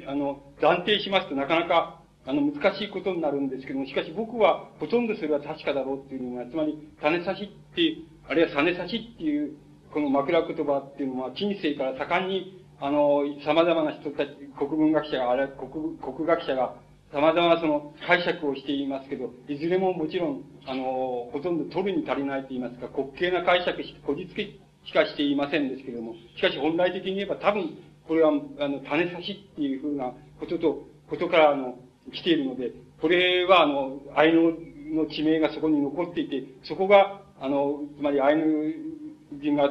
[0.06, 7.96] あの、断定しますとなかなか、あの、難しいことになるんですけども、しかし僕はほとんどそれは確かだろうっていうのが、つまり、種差しって、
[8.28, 9.56] あるいは種差しっていう、
[9.92, 16.74] この枕言葉っていうのは、近世から盛んに、あの、様々な人たち、国文学者が、あるいは国、国学者が、
[17.12, 27.76] 様々なその解釈をしていますけど、いずれももちろん、あの、ほとんど取るに足りないと言いますか、滑稽な解釈して、こじつけしかしていませんですけれども、しかし本来的に言えば多分、
[28.06, 31.78] これは、あの、種差しっていうふうなことと、ことから、あの、
[32.12, 34.40] 来ているので、これは、あの、アイヌ
[34.94, 38.74] の地名がそこに残っていて、そこが、あの、つまりアイヌ
[39.40, 39.70] 人が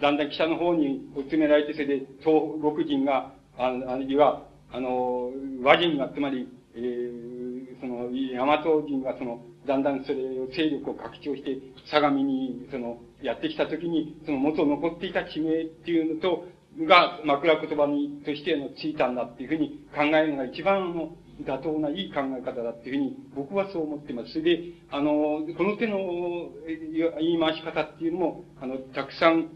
[0.00, 5.30] だんだん北の方に追い詰められて、それで東北人が、ああるいは、あの、
[5.62, 11.58] 和人が、つまり、えー、その、大和人がその、だんだんそれを勢力を拡張して、
[11.90, 16.46] 相模に、その、やってきたときに、その元残っていた地名っていうのと、
[16.80, 24.32] が枕言葉に、としてのついたんだっていうふうに考えるのが一番の妥当ないい考え方だっていうふうに僕はそう思ってます。
[24.32, 26.50] それで、あの、この手の
[27.18, 29.48] 言い回し方っていうのも、あの、たくさん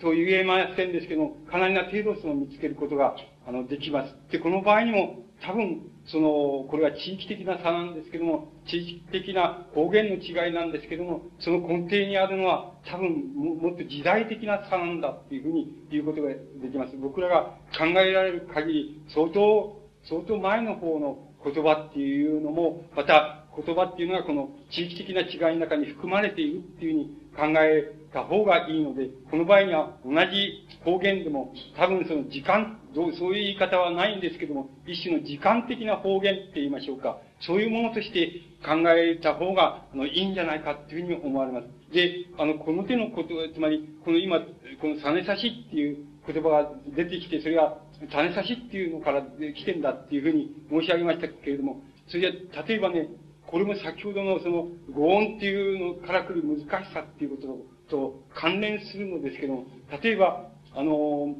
[0.00, 3.14] と言えませんですけど、かなりな程度その見つけることが、
[3.46, 4.32] あの、できます。
[4.32, 16.36] で、この場合にも、多分、その、これは地域的な差なんですけども、地域的な方言の違いなんですけども、その根底にあるのは、多分も、もっと時代的な差なんだっていうふうに言うことがで
[16.70, 16.96] きます。
[16.96, 37.18] 僕らが考えられる限り、相当、相当前の方の言葉っていうのも、また言葉っていうのがこの地域的な違いの中に含まれているっていうふうに考えた方がいいので、この場合には同じ方言でも、多分その時間、どうそういう言い方はないんですけども、一種の時間的な方言って言いましょうか。
[37.40, 41.66] そういうものとして考えた方が、あの、いいんじゃないかっていうふうに思われます。
[41.92, 44.40] で、あの、この手のこと、つまり、この今、
[44.80, 47.78] この種差しっていう言葉が出てきて、それは
[48.10, 53.08] 種差しっていうのから来てんだっていうふうに申し上げましたけれども、それじゃ、例えばね、
[53.54, 59.66] これも先ほどのその、語音っていうのから来る難しさっていうことと関連するのですけども、
[60.02, 61.36] 例えば、あの、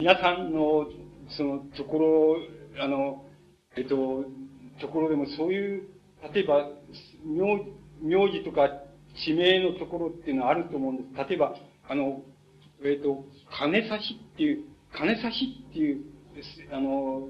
[0.00, 0.88] 皆さんの、
[1.36, 1.98] その、とこ
[2.76, 3.24] ろ、あの、
[3.76, 4.24] えっと、
[4.80, 5.88] ところでもそういう、
[6.34, 6.70] 例えば、
[7.24, 7.68] 名、
[8.02, 8.68] 名字とか
[9.24, 11.28] 地名のところっていうのはあると思うんです。
[11.28, 11.54] 例えば、
[11.88, 12.24] あの、
[12.82, 13.24] えっと、
[13.56, 16.04] 金差しっていう、金差しっていう、
[16.72, 17.28] あの、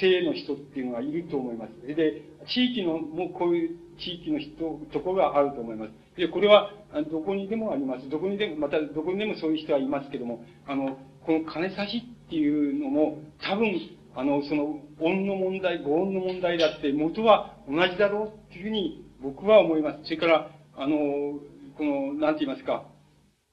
[0.00, 1.86] 性の人っていうのがいると思います。
[1.86, 5.92] で、地域の、もうこういう地域の人、ところがあると思います。
[6.16, 6.72] で、これは、
[7.10, 8.08] どこにでもあります。
[8.08, 13.72] どこにでも、またどこにでもそういう人はいますけども、あの、この金差しっていうのも、多分、
[14.14, 20.04] あの、その、音の問題、語音の問題だって、元は同じだろうっていうふうに僕は思います。
[20.04, 21.40] それから、あの、
[21.76, 22.84] この、なんて言いますか、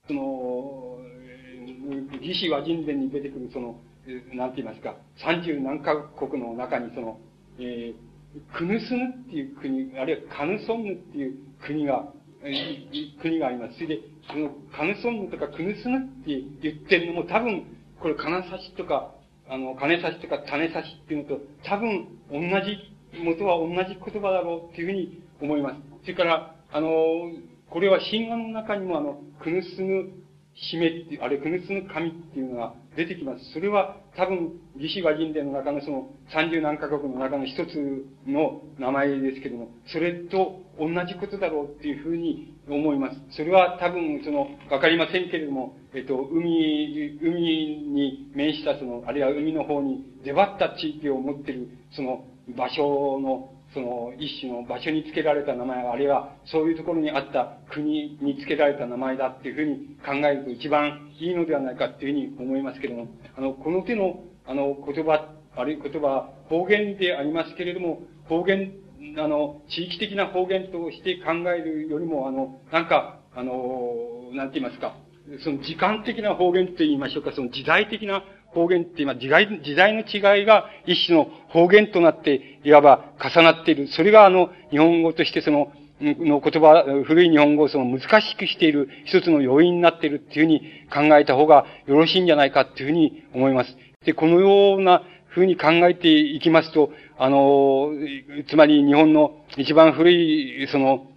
[0.08, 1.00] その、
[2.22, 3.80] 義士和人伝に出てくる、その、
[4.34, 7.20] なんて言いますか、三十何カ国の中に、その、
[7.60, 8.11] えー、
[8.58, 12.08] クヌスヌっていう国、あるいはカヌソンヌっていう国が、
[13.22, 13.76] 国があります。
[13.76, 14.00] それで、
[14.32, 17.66] その、カヌソンヌとかクヌスヌって言ってるのも多分、
[18.00, 19.14] これ金差しとか、
[19.50, 25.76] あの、金差しとか種差しっていうのと、多分、同じ、元は同じ言葉だろうっていうふうに思います。
[26.04, 26.90] それから、あの、
[27.70, 30.10] これは神話の中にもあの、クヌスヌ
[30.56, 33.54] 締めっていう、あれ、クヌスヌ神っていうのが出てきます。
[33.54, 43.38] それは多分、義士和人伝の中のその三十何カ国の中の一つの名前ですけども、それと同じことだろうっていうふうに思います。
[43.38, 52.26] それは多分、その、わかりませんけれども、えっと、海、海に面したその、あるいは海の方に出張った地域を持っている、その
[52.58, 63.08] 場所のその一種の場所に付けられた名前、あるいはそういうところにあった国に付けられた名前だっていうふうに考えると一番いいのではないかっていうふうに思いますけれども、
[63.38, 68.74] あの、この手の、あの、言葉、あるいは言葉、方言でありますけれども、方言、
[69.18, 74.96] あの、地域的な方言として考えるよりも、あの、なんか、あの、なんて言いますか、
[75.44, 78.24] その時間的な方言と言いましょうか、その時代的な
[78.54, 83.88] 方言って今、時代、時代の違いが一種の方言となって、いわば重なっている。
[83.88, 85.72] それがあの、日本語としてその、
[86.02, 93.78] の言葉、古い日本語をその難しくしている一つの要因になっているっていうふうに考えた方がよろしいんじゃないかっていうふうに思います。
[94.06, 97.92] で、このようなふうに考えていきますと、あの、
[98.50, 101.08] つまり日本の一番古い、その、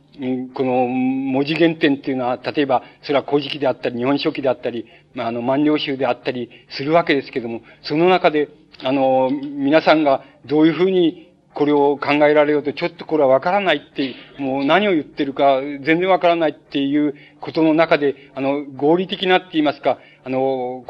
[0.55, 4.87] この文字原点っていうのは、例えば、それは古事記であったり、日本書紀であったり、
[5.23, 8.49] あ、あの、万両集であったりするわけですけども、その中で、
[8.83, 20.85] あの、皆さんがどういうふうにこれを考えられようと、ちょっとこれはわからないっていう、もう何を言ってるか全然わからないっていうことの中で、あの、合理的なって言いますか、あの、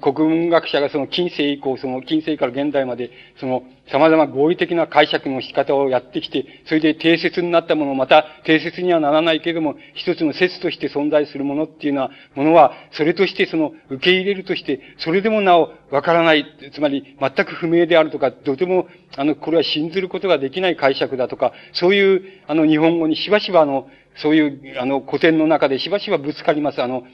[0.00, 3.62] 国文学者がその近世以降、その近世から現代まで、その
[3.92, 26.82] 様々合理的な解釈の仕方をやってきて、それで定説になったもの、また定説にはならないけれども、一つの説として存在するものっていうのは、ものは、それとしてその受け入れるとして、それでもなおわからない、つまり全く不明であるとか、とても、あの、これは信ずることができない解釈だとか、そういう、あの、日本語にしばしばあの、そういう、あの、古典の中でしばしばぶつかります。
[26.82, 27.04] あの、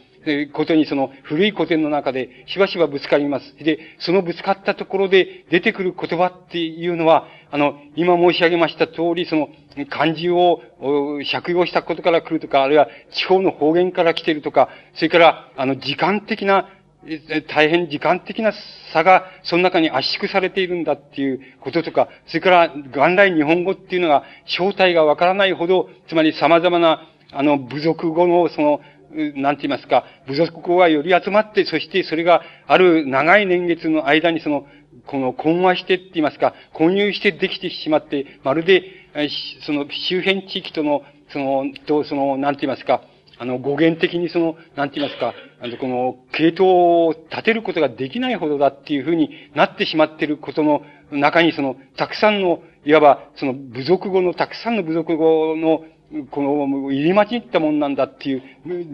[0.53, 3.57] ことにその古い古典の中でしばしばぶつかります。
[3.57, 9.49] で、そのぶつかったところで出てくる言葉っていうのは、あの、今申し上げました通り、その
[9.89, 10.61] 漢字を
[11.31, 16.68] 借用したことから来るとか、あるいは地方の方言から来てるとか、それから、あの、時間的な
[17.49, 18.53] 大変時間的な
[18.93, 34.66] 差が、その中に圧縮されているんだっていうこととか、それから、元来日本語っていうのが、正体がわからないほど、つまり様々な、あの、部族語の、その、なんて言いますか、部族語がより集まって、そしてそれがある長い年月の間にその、
[35.07, 38.82] この混和してって言いますか、混入してできてしまって、まるで、
[39.64, 41.02] その周辺地域との、
[41.32, 43.02] その、と、その、なんて言いますか、
[43.38, 46.68] あの、語源的にその、なんて言いますか、あの、この、系統
[47.09, 55.84] を立てることができないほどだっていうふうになってしまっていることの中に、その、たくさんの、いわば、その、部族語の、たくさんの部族語の、
[56.30, 58.42] この、入り混じったもんなんだっていう、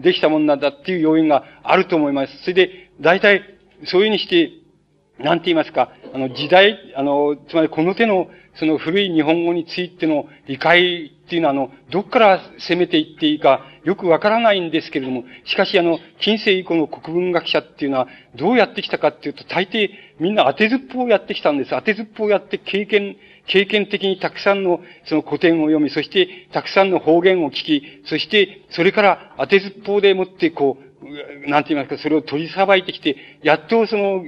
[0.01, 2.37] できたもんなんだっていう要因があると思います。
[2.41, 3.43] それで、大体、
[3.85, 4.51] そういうにして、
[5.19, 19.89] なんて言いますか、あの、時代、あの、つまりこの手の、その古い日本語についての理解っていうのは、あの、どっから攻めていっていいか、よくわからないんですけれども、しかし、あの、近世以降の国文学者っていうのは、どうやってきたかっていうと、大抵、
[20.23, 21.71] みんな当てずっぽうやってきたんです。
[21.71, 30.92] 当てずっぽうやって経験、経験的にたくさんのその古典を読み、そしてたくさんの方言を聞き、そしてそれから当てずっぽうでもってこう、
[31.47, 34.23] なんて言いますか、それを取りさばいてきて、やっとその、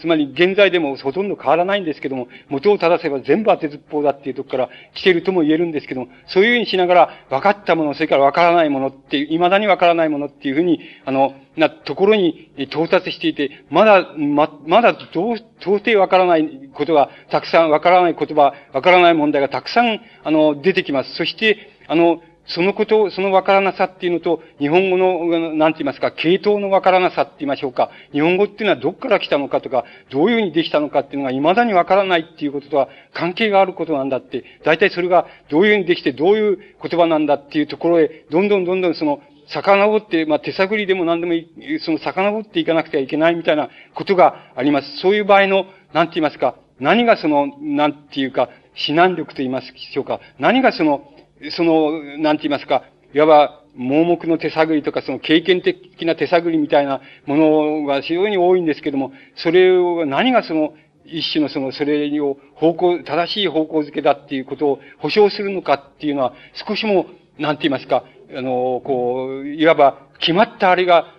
[0.00, 21.14] つまり現在でもほとんど変わらないんですけども、元を正せば全部当てずっぽうだっていうとこから来てるとも言えるんですけども、そういうふうにしながら分かったもの、それから分からないものっていう、未だに分からないものっていうふうに、あの、なところに到達していて、まだ、ま、まだどう、到底分からないことがたくさん、分からない言葉、分からない問題がたくさん、あの、出てきます。
[21.16, 27.90] そして、あの、そのことを、そのわからなさっていうのと、日本語の、なんて言いますか、系統のわからなさって言いましょうか。
[28.12, 44.98] 日本語っていうのはどっから来たのかとか、どういうふうにできたのかっていうのが未だにわからないっていうこととは関係があることなんだって、大体それがどういうふうにできてどういう言葉なんだっていうところへ、どんどんどんどんその、遡って、まあ、手探りでも何でもいい、その遡っていかなくてはいけないみたいなことがあります。
[44.98, 50.20] そういう場合の、なんて言いますか、何がその、なんていうか、指南力と言いますでしょうか。
[50.38, 51.02] 何がその、
[51.50, 52.84] その、なんて言いますか、
[53.14, 60.74] いわば、盲目の手探りとか、その経験的な手探りみたいなものが非常に多いんですけども、それを、何がその、
[61.04, 67.06] 一種のその、それを方向、正しい方向づけだっていうことを保証するのかっていうのは、少しも、
[67.38, 68.04] なんて言いますか、
[68.36, 71.14] あの、こう、いわば、決まったあれが、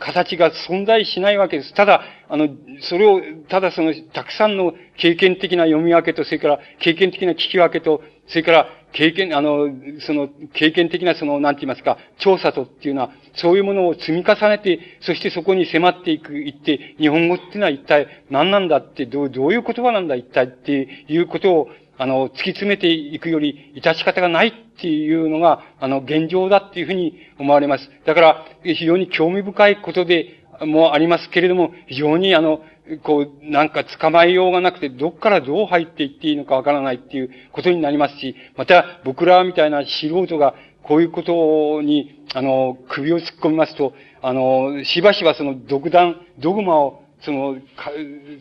[0.00, 1.72] 形が存在しないわけです。
[1.74, 2.48] ただ、あの、
[2.80, 9.68] それを、ただその、たくさんの経験的な読み分けと、それから経験的な聞き分けと、それから経験、あの、
[10.00, 21.68] その、経験的なその、なんて言いますか、調査とっていうのは、そういうものを積み重ねて、そしてそこに迫っていく、言って、日本語っていうのは一体何なんだって、どう、どういう言葉なんだ一体っていうことを、
[21.98, 27.90] あの、突き詰めていくより、致し方がないっていうのが、あの、現状だっていうふうに思われます。
[28.04, 32.62] だから、非常に興味深いことでもありますけれども、非常にあの、
[33.04, 47.92] こう、なんか捕まえようがなくて、どっからどう入っていっていいのかわからないっていうことになりますし、また、僕らみたいな素人が、こういうことに、あの、首を突っ込みますと、あの、しばしばその独断、ドグマを、その、か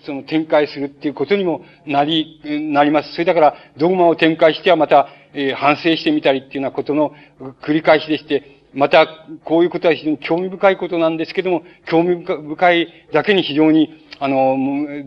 [0.05, 3.11] その展開するっていうことにもなり、なります。
[3.13, 7.13] それだから、ドグマを展開してはまた、えー、反省してみたりっていうようなことの
[7.61, 9.07] 繰り返しでして、また、
[9.43, 14.55] こういうことは非常に興味深いことなんですけども、興味深いだけに非常に、あの、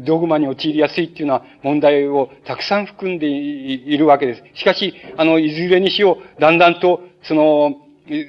[0.05, 4.43] ドグマに陥りやすいっていうような問題をたくさん含んでいるわけです。
[4.55, 7.77] しかし、あの、いずれにしよう、だんだんと、その、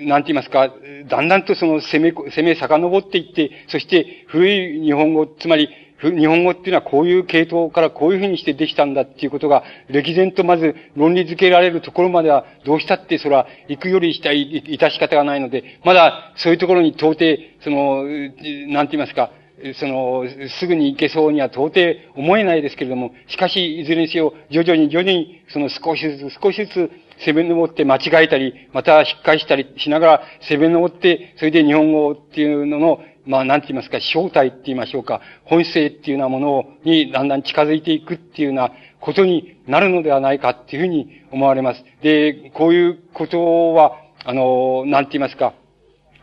[0.01, 0.73] なんて言いますか、
[1.09, 5.69] だんだんとその攻め、攻め遡っていって、そして古い日本語、つまり
[6.01, 19.31] 日本語っていうのはこういう系統からこういうふうにしてできたんだっていうことが、歴然とまず論理づけられるところまでは、どうしたってそれは行くよりしたい、致し方がないので、まだそういうところに到底、その、なんて言いますか、
[19.79, 20.25] その、
[20.59, 26.91] すぐに行けそうには到底思えないですけれども、しかし、いずれにせよ、徐々に徐々に、その少しずつ、少しずつ、
[27.25, 41.83] 攻め登って間違えたり、また引っ返したりしながら攻め登って、それで日本語っていうののまあ、なんて言いますか、正体って言いましょうか、本性っていうようなものにだんだん近づいていくっていうようなことになるのではないかっていうふうに思われます。
[42.01, 45.53] で、こういうことは、あの、なんて言いますか、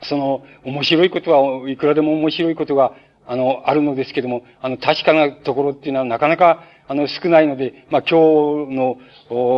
[0.03, 2.93] その、面白いことはいくらでも面白いことが、
[3.27, 8.99] あの、あるのですけども、あの、確かなところっていうのはなかなか、あの、少ないので、まあ、今日の、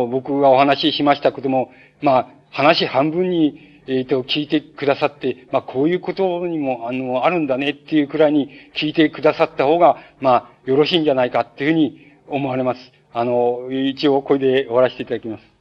[0.07, 1.71] 僕がお話ししましたことも、
[2.01, 12.79] まあ、話半分に、えっ、ー、と、聞いてくださって、まあ、こういうことにも、あの、あるんだねっていうくらいに聞いてくださった方が、まあ、よろしいんじゃないかっていうふうに思われます。
[13.13, 15.54] あの、一応これで終わらせていただきます。